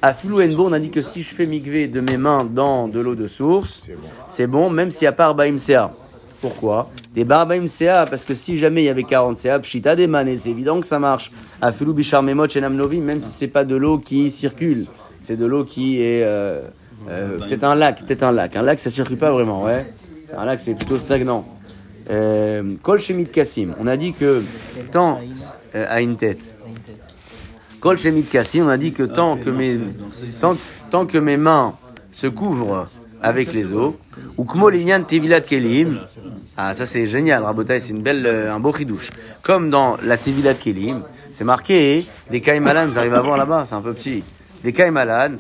À 0.02 0.14
Filou 0.14 0.40
on 0.60 0.72
a 0.72 0.80
dit 0.80 0.92
que 0.92 1.02
si 1.02 1.22
je 1.22 1.36
fais 1.36 1.46
migver 1.46 1.88
de 1.88 2.00
mes 2.00 2.16
mains 2.16 2.46
dans 2.46 2.88
de 2.88 3.00
l'eau 3.02 3.16
de 3.16 3.28
source, 3.28 3.82
c'est 4.28 4.48
bon, 4.48 4.70
même 4.70 4.92
s'il 4.92 5.04
n'y 5.04 5.10
a 5.10 5.14
pas 5.14 5.26
Arbaim 5.26 5.58
Pourquoi 6.42 6.90
Des 7.14 7.26
Barbaim 7.26 7.68
Sea, 7.68 8.06
parce 8.10 8.24
que 8.24 8.34
si 8.34 8.58
jamais 8.58 8.84
il 8.84 8.86
y 8.86 8.90
avait 8.90 9.04
40 9.04 9.38
Sea, 9.38 9.60
Pshita 9.62 9.96
des 9.96 10.10
c'est 10.38 10.50
évident 10.50 10.80
que 10.80 10.88
ça 10.88 11.00
marche. 11.00 11.32
À 11.62 11.72
Filou 11.72 11.94
Bishar 11.94 12.24
Memot 12.24 12.48
Novi, 12.72 13.00
même 13.00 13.20
si 13.20 13.32
c'est 13.32 13.48
pas 13.48 13.66
de 13.66 13.76
l'eau 13.76 13.98
qui 13.98 14.32
circule, 14.32 14.86
c'est 15.20 15.38
de 15.38 15.46
l'eau 15.46 15.66
qui 15.66 16.02
est 16.02 16.24
euh, 16.24 16.62
euh, 17.10 17.38
peut-être 17.40 17.66
un 17.66 17.76
lac, 17.76 18.06
peut-être 18.06 18.24
un 18.24 18.32
lac. 18.32 18.56
Un 18.56 18.62
lac, 18.62 18.80
ça 18.80 18.90
circule 18.90 19.18
pas 19.18 19.32
vraiment, 19.32 19.64
ouais. 19.64 19.86
Un 20.38 20.46
lac, 20.46 20.62
c'est 20.62 20.76
plutôt 20.76 20.98
stagnant. 20.98 21.46
Euh, 22.10 22.76
Kol 22.82 23.00
Shemit 23.00 23.28
Kassim, 23.28 23.76
on 23.80 23.88
a 23.88 23.98
dit 23.98 24.14
que 24.14 24.42
tant 24.92 25.20
à 25.74 26.02
une 26.02 26.16
tête. 26.16 26.56
Kol 27.82 27.98
Shemit 27.98 28.24
Kassim, 28.24 28.64
on 28.66 28.70
a 28.70 28.78
dit 28.78 28.94
que 28.94 29.04
tant 29.04 29.36
que 29.38 29.50
mes 31.18 31.38
mains 31.38 31.74
se 32.12 32.28
couvrent 32.28 32.88
avec 33.22 33.54
les 33.54 33.74
eaux, 33.74 33.98
ou 34.38 34.44
Kmo 34.46 34.72
Tevilat 35.08 35.42
Kelim, 35.42 36.00
ah 36.58 36.74
ça 36.74 36.86
c'est 36.86 37.08
génial, 37.08 37.44
Rabotai, 37.44 37.80
c'est 37.80 37.94
une 37.94 38.02
belle, 38.02 38.26
un 38.26 38.60
beau 38.60 38.72
ridouche. 38.72 39.12
Comme 39.44 39.70
dans 39.70 39.98
la 40.04 40.18
Tevilat 40.18 40.54
Kelim, 40.54 41.02
c'est 41.32 41.44
marqué, 41.44 42.06
des 42.32 42.42
Kaimalan, 42.42 42.88
vous 42.88 42.98
arrivez 42.98 43.18
à 43.18 43.22
voir 43.22 43.38
là-bas, 43.38 43.64
c'est 43.66 43.76
un 43.76 43.82
peu 43.82 43.94
petit. 43.94 44.24
Des 44.64 44.74
Kaimalan, 44.74 45.34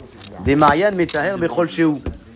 des 0.45 0.55
Marianne 0.55 0.95
Metaher 0.95 1.37
Bechol 1.37 1.67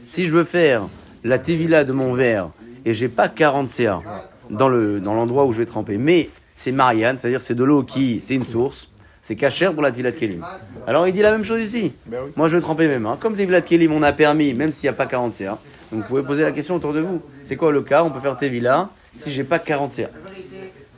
Si 0.06 0.26
je 0.26 0.34
veux 0.34 0.44
faire 0.44 0.84
la 1.24 1.40
Tevila 1.40 1.84
de 1.84 1.94
mon 1.94 2.14
verre 2.14 2.50
et 2.86 2.94
j'ai 2.94 3.10
pas 3.10 3.30
40 3.30 3.70
CA, 3.70 4.02
dans 4.50 4.70
le 4.70 5.00
dans 5.00 5.14
l'endroit 5.14 5.46
où 5.46 5.52
je 5.52 5.60
vais 5.60 5.66
tremper. 5.66 5.98
Mais 5.98 6.30
c'est 6.54 6.72
Marianne, 6.72 7.18
c'est-à-dire 7.18 7.42
c'est 7.42 7.56
de 7.56 7.64
l'eau 7.64 7.84
qui, 7.84 8.22
c'est 8.24 8.36
une 8.36 8.44
source, 8.44 8.90
c'est 9.24 9.38
cachère 9.38 9.74
pour 9.74 9.82
la 9.82 9.92
Tilat 9.92 10.12
Kelim. 10.12 10.46
Alors 10.86 11.08
il 11.08 11.14
dit 11.14 11.22
la 11.22 11.32
même 11.32 11.46
chose 11.46 11.62
ici. 11.62 11.94
Moi 12.36 12.50
je 12.50 12.58
vais 12.58 12.62
tremper 12.62 12.88
mes 12.88 13.00
mains. 13.00 13.18
Comme 13.20 13.36
Tilat 13.36 13.62
Kelim, 13.62 13.94
on 13.94 14.04
a 14.04 14.12
permis, 14.12 14.54
même 14.54 14.74
s'il 14.74 14.88
n'y 14.88 14.90
a 14.90 14.94
pas 14.94 15.06
40 15.06 15.34
CA. 15.34 15.58
Donc 15.92 16.02
vous 16.02 16.08
pouvez 16.08 16.24
poser 16.24 16.44
la 16.44 16.52
question 16.52 16.76
autour 16.76 16.94
de 16.94 17.00
vous. 17.00 17.22
C'est 17.46 17.56
quoi 17.56 17.72
le 17.72 17.82
cas? 17.82 18.04
On 18.04 18.12
peut 18.12 18.20
faire 18.20 18.38
Tevila 18.38 18.90
si 19.16 19.32
j'ai 19.32 19.46
pas 19.46 19.60
40 19.60 19.94
CA. 19.94 20.10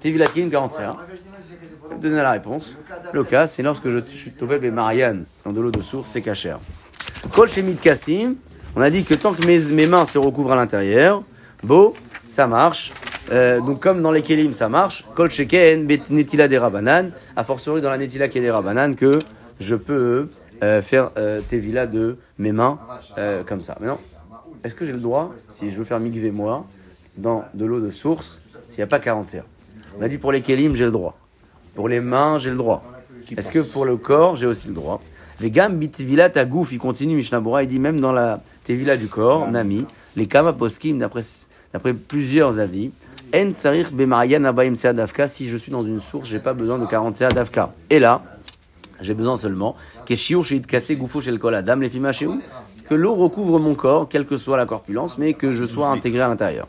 Tevila 0.02 0.26
Kelim 0.26 0.50
40 0.50 0.74
CA. 0.74 0.96
Donner 2.02 2.16
la 2.16 2.32
réponse. 2.32 2.78
Le 3.14 3.24
cas, 3.24 3.46
c'est 3.46 3.62
lorsque 3.62 3.90
je 3.90 4.00
suis 4.00 4.32
tombé 4.32 4.72
Marianne 4.72 5.26
dans 5.46 5.52
de 5.52 5.62
l'eau 5.62 5.72
de 5.72 5.82
source, 5.82 6.10
c'est 6.10 6.22
cachère. 6.22 6.58
Kol 7.32 7.48
Shemit 7.48 7.76
Kassim, 7.76 8.36
on 8.76 8.82
a 8.82 8.90
dit 8.90 9.04
que 9.04 9.14
tant 9.14 9.34
que 9.34 9.46
mes, 9.46 9.60
mes 9.72 9.86
mains 9.86 10.04
se 10.04 10.18
recouvrent 10.18 10.54
à 10.54 10.56
l'intérieur, 10.56 11.22
beau, 11.64 11.96
ça 12.28 12.48
marche. 12.48 12.92
Euh, 13.32 13.60
donc 13.60 13.80
comme 13.80 14.02
dans 14.02 14.12
les 14.12 14.22
kelim 14.22 14.54
ça 14.54 14.70
marche, 14.70 15.06
kol 15.16 15.32
sheken 15.32 15.88
netila 16.10 16.48
des 16.48 16.58
rabanan, 16.58 17.10
a 17.36 17.44
fortiori 17.44 17.82
dans 17.82 17.90
la 17.90 17.98
netila 17.98 18.28
qui 18.28 18.38
est 18.38 18.42
des 18.42 18.52
rabanan 18.52 18.94
que 18.96 19.18
je 19.60 19.76
peux 19.76 20.30
euh, 20.64 20.82
faire 20.82 21.12
euh, 21.18 21.42
tevila 21.42 21.88
de 21.88 22.18
mes 22.38 22.52
mains 22.52 22.78
comme 23.48 23.64
ça. 23.64 23.78
Maintenant, 23.80 24.00
est-ce 24.64 24.76
que 24.76 24.86
j'ai 24.86 24.92
le 24.92 25.00
droit, 25.00 25.34
si 25.48 25.72
je 25.72 25.78
veux 25.78 25.84
faire 25.84 26.00
mikvé 26.00 26.32
moi, 26.32 26.66
dans 27.18 27.46
de 27.54 27.66
l'eau 27.66 27.80
de 27.80 27.90
source, 27.90 28.42
s'il 28.70 28.78
n'y 28.78 28.84
a 28.84 28.88
pas 28.88 29.00
40 29.00 29.28
serres? 29.28 29.46
On 29.98 30.04
a 30.04 30.08
dit 30.08 30.18
pour 30.18 30.32
les 30.32 30.42
kelim 30.42 30.76
j'ai 30.76 30.86
le 30.86 30.92
droit. 30.92 31.18
Pour 31.74 31.90
les 31.90 32.00
mains, 32.02 32.38
j'ai 32.38 32.52
le 32.52 32.58
droit. 32.58 32.84
Est-ce 33.36 33.52
que 33.52 33.60
pour 33.60 33.86
le 33.86 33.98
corps, 33.98 34.36
j'ai 34.36 34.46
aussi 34.46 34.68
le 34.68 34.74
droit? 34.74 35.02
Les 35.42 35.52
gammes 35.52 35.78
bitevila 35.78 36.30
tagouf, 36.30 36.72
il 36.72 36.80
continue 36.80 37.16
Mishnabura, 37.16 37.64
il 37.64 37.68
dit 37.68 37.80
même 37.80 38.00
dans 38.00 38.14
la 38.14 38.42
tevila 38.64 38.96
du 38.96 39.08
corps, 39.08 39.50
nami, 39.50 39.86
les 40.16 40.28
kama 40.28 40.54
poskim, 40.54 41.00
d'après 41.00 41.22
d'après 41.74 41.94
plusieurs 41.94 42.60
avis, 42.60 42.92
en 43.36 43.52
tsarich 43.52 43.92
dafka, 44.94 45.28
si 45.28 45.50
je 45.50 45.58
suis 45.58 45.72
dans 45.72 45.84
une 45.84 46.00
source, 46.00 46.28
j'ai 46.28 46.40
pas 46.40 46.54
besoin 46.54 46.78
de 46.78 46.86
40 46.86 47.20
dafka. 47.34 47.74
Et 47.90 48.00
là, 48.00 48.22
j'ai 49.02 49.14
besoin 49.14 49.36
seulement 49.36 49.76
que 52.88 52.96
l'eau 52.96 53.16
recouvre 53.16 53.60
mon 53.60 53.76
corps, 53.76 54.08
quelle 54.08 54.26
que 54.26 54.38
soit 54.38 54.58
la 54.58 54.66
corpulence, 54.66 55.18
mais 55.18 55.34
que 55.34 55.54
je 55.54 55.66
sois 55.66 55.90
intégré 55.90 56.22
à 56.22 56.28
l'intérieur. 56.28 56.68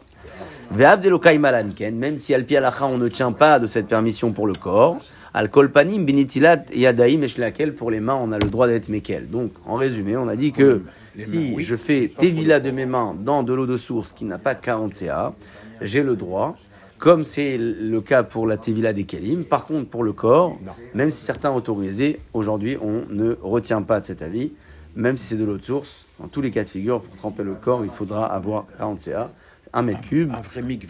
Même 0.73 2.19
si 2.19 2.35
al 2.35 2.45
on 2.83 2.99
ne 2.99 3.09
tient 3.09 3.33
pas 3.33 3.59
de 3.61 3.67
cette 3.67 3.87
permission 3.87 4.33
pour 4.33 4.47
le 4.49 4.55
corps, 4.55 4.99
al 5.33 5.51
kolpanim 5.51 6.05
binitilat 6.05 6.65
yadaim 6.75 7.21
laquelle 7.37 7.75
pour 7.75 7.91
les 7.91 8.01
mains 8.01 8.19
on 8.21 8.33
a 8.33 8.39
le 8.39 8.49
droit 8.49 8.67
d'être 8.67 8.89
mekel. 8.89 9.29
Donc 9.31 9.53
en 9.67 9.75
résumé, 9.75 10.17
on 10.17 10.29
a 10.29 10.35
dit 10.35 10.51
que 10.51 10.83
si 11.19 11.55
je 11.63 11.77
fais 11.77 12.11
tevila 12.19 12.59
de 12.59 12.71
mes 12.71 12.87
mains 12.87 13.15
dans 13.23 13.43
de 13.43 13.53
l'eau 13.53 13.67
de 13.67 13.77
source 13.77 14.13
qui 14.13 14.25
n'a 14.25 14.39
pas 14.39 14.55
40 14.55 14.95
CA, 14.95 15.35
j'ai 15.81 16.03
le 16.03 16.17
droit, 16.17 16.57
comme 16.99 17.25
c'est 17.25 17.59
le 17.59 18.01
cas 18.01 18.23
pour 18.23 18.47
la 18.47 18.57
tevila 18.57 18.93
des 18.93 19.05
kelim. 19.05 19.45
Par 19.45 19.67
contre, 19.67 19.89
pour 19.89 20.05
le 20.05 20.13
corps, 20.13 20.57
même 20.95 21.11
si 21.11 21.25
certains 21.25 21.51
autorisés, 21.51 22.21
aujourd'hui 22.33 22.77
on 22.81 23.03
ne 23.11 23.37
retient 23.43 23.83
pas 23.83 24.01
de 24.01 24.07
cet 24.07 24.23
avis, 24.23 24.53
même 24.95 25.17
si 25.17 25.27
c'est 25.27 25.37
de 25.37 25.45
l'eau 25.45 25.59
de 25.59 25.65
source. 25.65 26.07
Dans 26.19 26.29
tous 26.29 26.41
les 26.41 26.51
cas 26.51 26.65
de 26.65 26.69
figure, 26.69 27.03
pour 27.03 27.17
tremper 27.17 27.43
le 27.43 27.55
corps, 27.55 27.85
il 27.85 27.91
faudra 27.91 28.27
avoir 28.27 28.65
40 28.79 29.01
CA, 29.01 29.31
1 29.73 29.83
mètre 29.83 30.01
cube. 30.01 30.33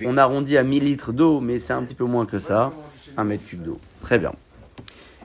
On 0.07 0.17
arrondit 0.17 0.57
à 0.57 0.63
1000 0.63 0.85
litres 0.85 1.13
d'eau, 1.13 1.41
mais 1.41 1.59
c'est 1.59 1.73
un 1.73 1.83
petit 1.83 1.97
peu 1.97 2.05
moins 2.05 2.27
que 2.27 2.39
ça, 2.39 2.73
1 3.17 3.25
mètre 3.25 3.45
cube 3.45 3.63
d'eau. 3.63 3.79
Très 4.01 4.19
bien. 4.19 4.33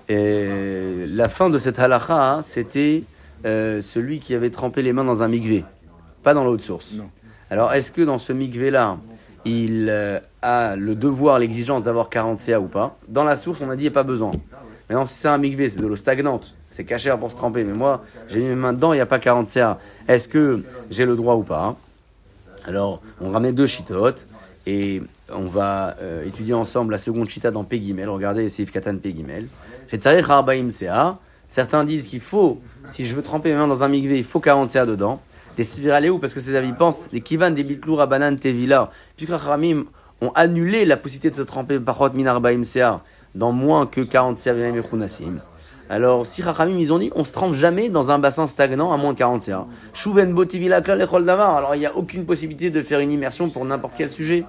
Et 0.10 1.06
la 1.08 1.30
fin 1.30 1.50
de 1.50 1.60
cette 1.60 1.80
halakha, 1.80 2.34
hein, 2.34 2.42
c'était 2.42 3.04
euh, 3.46 3.82
celui 3.82 4.20
qui 4.20 4.34
avait 4.34 4.50
trempé 4.50 4.82
les 4.82 4.94
mains 4.94 5.04
dans 5.04 5.24
un 5.24 5.28
migvé, 5.28 5.64
pas 6.24 6.34
dans 6.34 6.44
l'eau 6.44 6.58
de 6.58 6.62
source. 6.62 6.96
Alors, 7.50 7.74
est-ce 7.74 7.92
que 7.92 8.02
dans 8.02 8.18
ce 8.18 8.34
migvé-là, 8.34 8.98
il 9.46 9.88
euh, 9.90 10.20
a 10.42 10.76
le 10.76 10.96
devoir, 10.96 11.40
l'exigence 11.40 11.84
d'avoir 11.84 12.10
40 12.10 12.40
CA 12.40 12.60
ou 12.60 12.68
pas 12.68 12.98
Dans 13.08 13.24
la 13.24 13.36
source, 13.36 13.62
on 13.62 13.70
a 13.70 13.76
dit, 13.76 13.84
il 13.84 13.88
n'y 13.90 13.94
a 13.94 13.94
pas 13.94 14.04
besoin. 14.04 14.32
Maintenant, 14.90 15.06
si 15.06 15.16
c'est 15.16 15.28
un 15.28 15.38
migvé, 15.38 15.70
c'est 15.70 15.80
de 15.80 15.88
l'eau 15.88 15.96
stagnante, 15.96 16.54
c'est 16.70 16.84
caché 16.84 17.14
pour 17.20 17.32
se 17.32 17.36
tremper. 17.36 17.64
Mais 17.64 17.74
moi, 17.74 18.04
j'ai 18.28 18.42
mis 18.42 18.50
mes 18.50 18.56
mains 18.56 18.74
dedans, 18.74 18.94
il 18.94 18.98
n'y 18.98 19.02
a 19.02 19.06
pas 19.06 19.20
40 19.20 19.50
CA. 19.50 19.78
Est-ce 20.08 20.28
que 20.28 20.64
j'ai 20.90 21.06
le 21.06 21.16
droit 21.16 21.36
ou 21.36 21.44
pas 21.44 21.76
Alors, 22.66 23.02
on 23.22 23.30
ramène 23.32 23.56
deux 23.56 23.68
chitotes 23.68 24.28
et 24.68 25.02
on 25.34 25.46
va 25.46 25.96
euh, 26.02 26.26
étudier 26.26 26.54
ensemble 26.54 26.92
la 26.92 26.98
seconde 26.98 27.30
chita 27.30 27.52
dans 27.52 27.64
Pegimel. 27.64 28.10
Regardez, 28.10 28.50
c'est 28.50 28.66
Katan 28.66 28.98
Pegimel. 28.98 29.48
Certains 31.48 31.84
disent 31.84 32.08
qu'il 32.08 32.22
faut, 32.22 32.62
si 32.86 33.06
je 33.06 33.16
veux 33.16 33.22
tremper 33.22 33.52
mes 33.52 33.58
mains 33.58 33.68
dans 33.68 33.84
un 33.84 33.88
migvé, 33.88 34.18
il 34.18 34.24
faut 34.24 34.40
40 34.40 34.72
CA 34.72 34.86
dedans. 34.86 35.22
Des 35.58 36.10
où? 36.10 36.20
Parce 36.20 36.34
que 36.34 36.40
ces 36.40 36.56
avis 36.56 36.74
pensent, 36.74 37.10
les 37.12 37.22
kivan 37.22 37.52
des 37.52 37.64
bitlour 37.64 38.02
à 38.02 38.08
banane 38.08 38.38
tevila, 38.38 38.90
puisque 39.16 39.34
Ramim 39.34 39.86
ont 40.22 40.32
annulé 40.36 40.86
la 40.86 40.98
possibilité 40.98 41.30
de 41.30 41.36
se 41.36 41.42
tremper 41.42 41.80
par 41.80 42.14
minar 42.14 42.42
baim 42.42 42.64
CA 42.64 43.02
dans 43.36 43.52
moins 43.52 43.86
que 43.86 44.02
40 44.02 44.38
CA 44.38 44.54
et 44.54 44.74
Alors, 45.90 46.26
si 46.26 46.42
Rachamim, 46.42 46.78
ils 46.78 46.94
ont 46.94 47.00
dit, 47.00 47.12
on 47.16 47.24
se 47.24 47.32
trempe 47.32 47.54
jamais 47.54 47.90
dans 47.90 48.12
un 48.12 48.20
bassin 48.20 48.48
stagnant 48.48 48.92
à 48.94 48.98
moins 48.98 49.14
de 49.14 49.18
40 49.18 49.42
CA. 49.42 49.66
Chouven 49.94 50.34
davar. 50.34 51.56
Alors, 51.56 51.76
il 51.76 51.80
n'y 51.80 51.86
a 51.86 51.96
aucune 51.96 52.26
possibilité 52.26 52.70
de 52.70 52.82
faire 52.84 53.00
une 53.00 53.12
immersion 53.12 53.50
pour 53.50 53.66
n'importe 53.66 53.96
quel 53.98 54.10
sujet. 54.10 54.46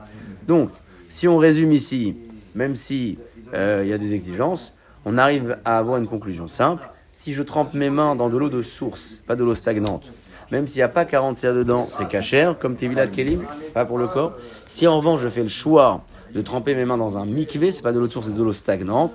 Donc, 0.47 0.71
si 1.09 1.26
on 1.26 1.38
résume 1.38 1.73
ici, 1.73 2.16
même 2.54 2.75
si 2.75 3.18
euh, 3.54 3.80
il 3.85 3.90
y 3.90 3.92
a 3.92 3.99
des 3.99 4.14
exigences, 4.14 4.75
on 5.04 5.18
arrive 5.18 5.59
à 5.64 5.78
avoir 5.78 5.97
une 5.97 6.06
conclusion 6.06 6.49
simple. 6.49 6.88
Si 7.12 7.32
je 7.32 7.42
trempe 7.42 7.75
mes 7.75 7.90
mains 7.90 8.14
dans 8.14 8.28
de 8.28 8.38
l'eau 8.38 8.49
de 8.49 8.62
source, 8.62 9.18
pas 9.26 9.37
de 9.37 9.44
l'eau 9.44 9.54
stagnante, 9.54 10.12
même 10.52 10.66
s'il 10.66 10.80
n'y 10.80 10.85
a 10.85 10.88
pas 10.88 11.06
40 11.06 11.38
CA 11.38 11.54
dedans, 11.54 11.87
c'est 11.88 12.06
cachère, 12.06 12.59
comme 12.59 12.76
Tevilat 12.76 13.06
Kelim, 13.06 13.40
pas 13.73 13.87
pour 13.87 13.97
le 13.97 14.06
corps. 14.06 14.35
Si 14.66 14.87
en 14.87 14.99
revanche 14.99 15.21
je 15.23 15.28
fais 15.30 15.42
le 15.42 15.49
choix 15.49 16.04
de 16.35 16.42
tremper 16.42 16.75
mes 16.75 16.85
mains 16.85 16.99
dans 16.99 17.16
un 17.16 17.25
mikvé, 17.25 17.73
c'est 17.73 17.82
pas 17.82 17.92
de 17.92 17.99
l'eau 17.99 18.06
de 18.06 18.12
source, 18.12 18.26
c'est 18.26 18.35
de 18.35 18.42
l'eau 18.42 18.52
stagnante. 18.52 19.14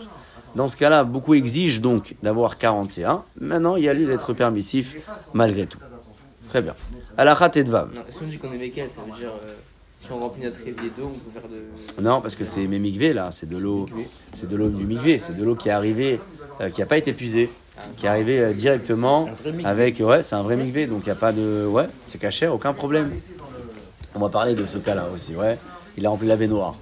Dans 0.55 0.67
ce 0.67 0.75
cas-là, 0.75 1.03
beaucoup 1.03 1.35
exigent 1.35 1.79
donc 1.79 2.15
d'avoir 2.23 2.57
40 2.57 2.89
CA. 2.89 3.23
Maintenant, 3.39 3.75
il 3.75 3.83
y 3.83 3.89
a 3.89 3.93
lieu 3.93 4.07
d'être 4.07 4.33
permissif 4.33 4.97
malgré 5.35 5.67
tout. 5.67 5.77
Très 6.49 6.63
bien. 6.63 6.73
Alachat 7.17 7.51
et 7.53 7.63
Dvav. 7.63 7.91
Si 8.09 8.17
on 8.19 8.25
dit 8.25 8.37
qu'on 8.39 8.51
est 8.51 8.57
mécal, 8.57 8.87
ça 8.89 9.01
veut 9.05 9.15
dire 9.19 9.29
euh, 9.29 9.53
si 9.99 10.11
on 10.11 10.17
remplit 10.17 10.43
notre 10.43 10.61
évier 10.61 10.91
d'eau, 10.97 11.11
on 11.13 11.19
peut 11.19 11.39
faire 11.39 11.49
de. 11.49 12.01
Non, 12.01 12.19
parce 12.19 12.35
que 12.35 12.45
c'est 12.45 12.65
mes 12.65 12.79
mikvés 12.79 13.13
là, 13.13 13.29
c'est 13.31 13.47
de 13.47 13.57
l'eau, 13.57 13.85
c'est 14.33 14.49
de 14.49 14.55
l'eau 14.55 14.69
du 14.69 14.85
mikvé, 14.85 15.19
c'est 15.19 15.37
de 15.37 15.43
l'eau 15.43 15.53
qui 15.53 15.69
est 15.69 15.73
arrivée, 15.73 16.19
euh, 16.61 16.71
qui 16.71 16.79
n'a 16.79 16.87
pas 16.87 16.97
été 16.97 17.13
puisée, 17.13 17.51
qui 17.97 18.05
est 18.05 18.09
arrivée 18.09 18.39
euh, 18.39 18.53
directement 18.53 19.29
avec, 19.63 19.99
ouais, 19.99 20.23
c'est 20.23 20.35
un 20.35 20.43
vrai 20.43 20.55
mikvé, 20.55 20.87
donc 20.87 21.01
il 21.03 21.05
n'y 21.05 21.11
a 21.11 21.15
pas 21.15 21.31
de, 21.31 21.65
ouais, 21.65 21.87
c'est 22.07 22.19
caché, 22.19 22.47
aucun 22.47 22.73
problème. 22.73 23.11
On 24.15 24.19
va 24.19 24.29
parler 24.29 24.55
de 24.55 24.65
ce 24.65 24.77
cas-là 24.77 25.05
aussi, 25.13 25.35
ouais. 25.35 25.57
Il 25.97 26.05
a 26.05 26.09
rempli 26.09 26.27
la 26.27 26.35
baignoire. 26.35 26.75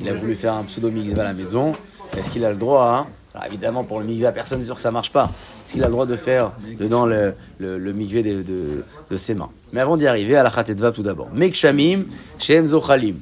Il 0.00 0.08
a 0.08 0.14
voulu 0.14 0.34
faire 0.34 0.54
un 0.54 0.64
pseudo 0.64 0.90
mikvé 0.90 1.20
à 1.20 1.24
la 1.24 1.32
maison. 1.32 1.74
Est-ce 2.16 2.30
qu'il 2.30 2.44
a 2.44 2.50
le 2.50 2.56
droit 2.56 2.84
hein? 2.84 3.06
Alors 3.34 3.46
évidemment, 3.46 3.84
pour 3.84 4.00
le 4.00 4.06
mikvé, 4.06 4.30
personne 4.32 4.58
n'est 4.60 4.64
sûr 4.64 4.76
que 4.76 4.80
ça 4.80 4.90
marche 4.90 5.12
pas. 5.12 5.24
Est-ce 5.64 5.74
qu'il 5.74 5.82
a 5.82 5.86
le 5.86 5.92
droit 5.92 6.06
de 6.06 6.16
faire 6.16 6.52
dedans 6.78 7.06
le, 7.06 7.34
le, 7.58 7.78
le 7.78 7.92
mikvé 7.92 8.22
de, 8.22 8.42
de, 8.42 8.84
de, 9.10 9.16
ses 9.16 9.34
mains? 9.34 9.50
Mais 9.72 9.80
avant 9.80 9.96
d'y 9.96 10.06
arriver, 10.06 10.36
à 10.36 10.42
la 10.42 10.50
khatetva 10.50 10.92
tout 10.92 11.02
d'abord. 11.02 11.28
Mekshamim, 11.34 12.04
shem 12.38 12.66
zochalim. 12.66 13.16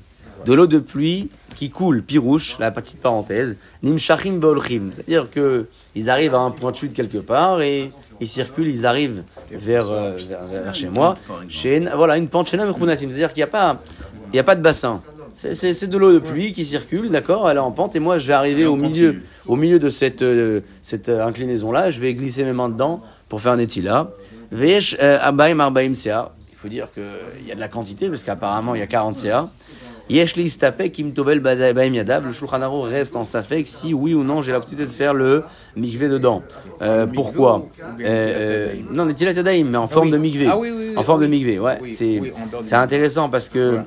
De 0.46 0.54
l'eau 0.54 0.66
de 0.66 0.78
pluie 0.78 1.30
qui 1.54 1.70
coule, 1.70 2.02
pirouche, 2.02 2.56
la 2.58 2.70
petite 2.70 3.00
parenthèse, 3.00 3.56
nimshachim 3.82 4.38
bolchim. 4.38 4.90
C'est-à-dire 4.92 5.30
que 5.30 5.66
ils 5.94 6.10
arrivent 6.10 6.34
à 6.34 6.40
un 6.40 6.50
point 6.50 6.72
de 6.72 6.76
chute 6.76 6.92
quelque 6.92 7.18
part 7.18 7.62
et 7.62 7.90
ils 8.20 8.28
circulent, 8.28 8.68
ils 8.68 8.86
arrivent 8.86 9.22
vers, 9.50 9.90
euh, 9.90 10.16
vers, 10.28 10.42
vers 10.42 10.74
chez 10.74 10.88
moi. 10.88 11.14
Chez, 11.48 11.80
voilà, 11.94 12.16
une 12.16 12.28
pente 12.28 12.48
C'est-à-dire 12.48 13.32
qu'il 13.32 13.40
n'y 13.40 13.42
a 13.42 13.46
pas, 13.46 13.80
il 14.32 14.36
y 14.36 14.40
a 14.40 14.44
pas 14.44 14.56
de 14.56 14.62
bassin. 14.62 15.02
C'est 15.36 15.88
de 15.88 15.98
l'eau 15.98 16.12
de 16.12 16.20
pluie 16.20 16.52
qui 16.52 16.64
circule, 16.64 17.10
d'accord 17.10 17.50
Elle 17.50 17.56
est 17.56 17.60
en 17.60 17.72
pente 17.72 17.96
et 17.96 18.00
moi 18.00 18.18
je 18.18 18.26
vais 18.26 18.32
arriver 18.34 18.66
au 18.66 18.76
milieu, 18.76 19.20
au 19.46 19.56
milieu 19.56 19.78
de 19.78 19.90
cette, 19.90 20.22
euh, 20.22 20.60
cette 20.80 21.08
euh, 21.08 21.26
inclinaison-là. 21.26 21.90
Je 21.90 22.00
vais 22.00 22.14
glisser 22.14 22.44
mes 22.44 22.52
mains 22.52 22.68
dedans 22.68 23.02
pour 23.28 23.40
faire 23.40 23.52
un 23.52 23.58
étila. 23.58 24.10
Vesh 24.52 24.96
abaim 25.00 25.58
arbaim 25.58 25.94
ca. 25.94 26.32
Il 26.52 26.56
faut 26.56 26.68
dire 26.68 26.88
qu'il 26.92 27.46
y 27.46 27.52
a 27.52 27.54
de 27.54 27.60
la 27.60 27.68
quantité 27.68 28.08
parce 28.08 28.22
qu'apparemment 28.22 28.74
il 28.74 28.78
y 28.78 28.82
a 28.82 28.86
40 28.86 29.16
ca. 29.16 29.50
Yesh 30.10 30.36
li 30.36 30.50
stapek 30.50 30.98
im 31.00 31.12
tobel 31.16 31.40
baim 31.40 31.94
yadav. 31.94 32.26
Le 32.26 32.32
Shulchan 32.32 32.60
Aruch 32.62 32.90
reste 32.90 33.16
en 33.16 33.24
safek 33.24 33.66
si 33.66 33.94
oui 33.94 34.12
ou 34.14 34.22
non 34.22 34.42
j'ai 34.42 34.52
la 34.52 34.60
possibilité 34.60 34.90
de 34.90 34.94
faire 34.94 35.14
le 35.14 35.42
mikvé 35.76 36.08
dedans. 36.08 36.42
Euh, 36.82 37.06
pourquoi? 37.06 37.66
euh, 38.00 38.74
Non, 38.90 39.06
netilat 39.06 39.32
yadaim, 39.32 39.64
mais 39.64 39.78
en 39.78 39.86
forme 39.86 40.10
de 40.10 40.18
mikvé. 40.18 40.46
Ah 40.46 40.58
oui, 40.58 40.70
oui, 40.76 40.88
oui, 40.90 40.96
en 40.96 41.02
forme 41.02 41.22
de 41.22 41.26
mikvé, 41.26 41.58
ouais. 41.58 41.78
C'est 42.62 42.74
intéressant 42.76 43.28
parce 43.30 43.48
que 43.48 43.78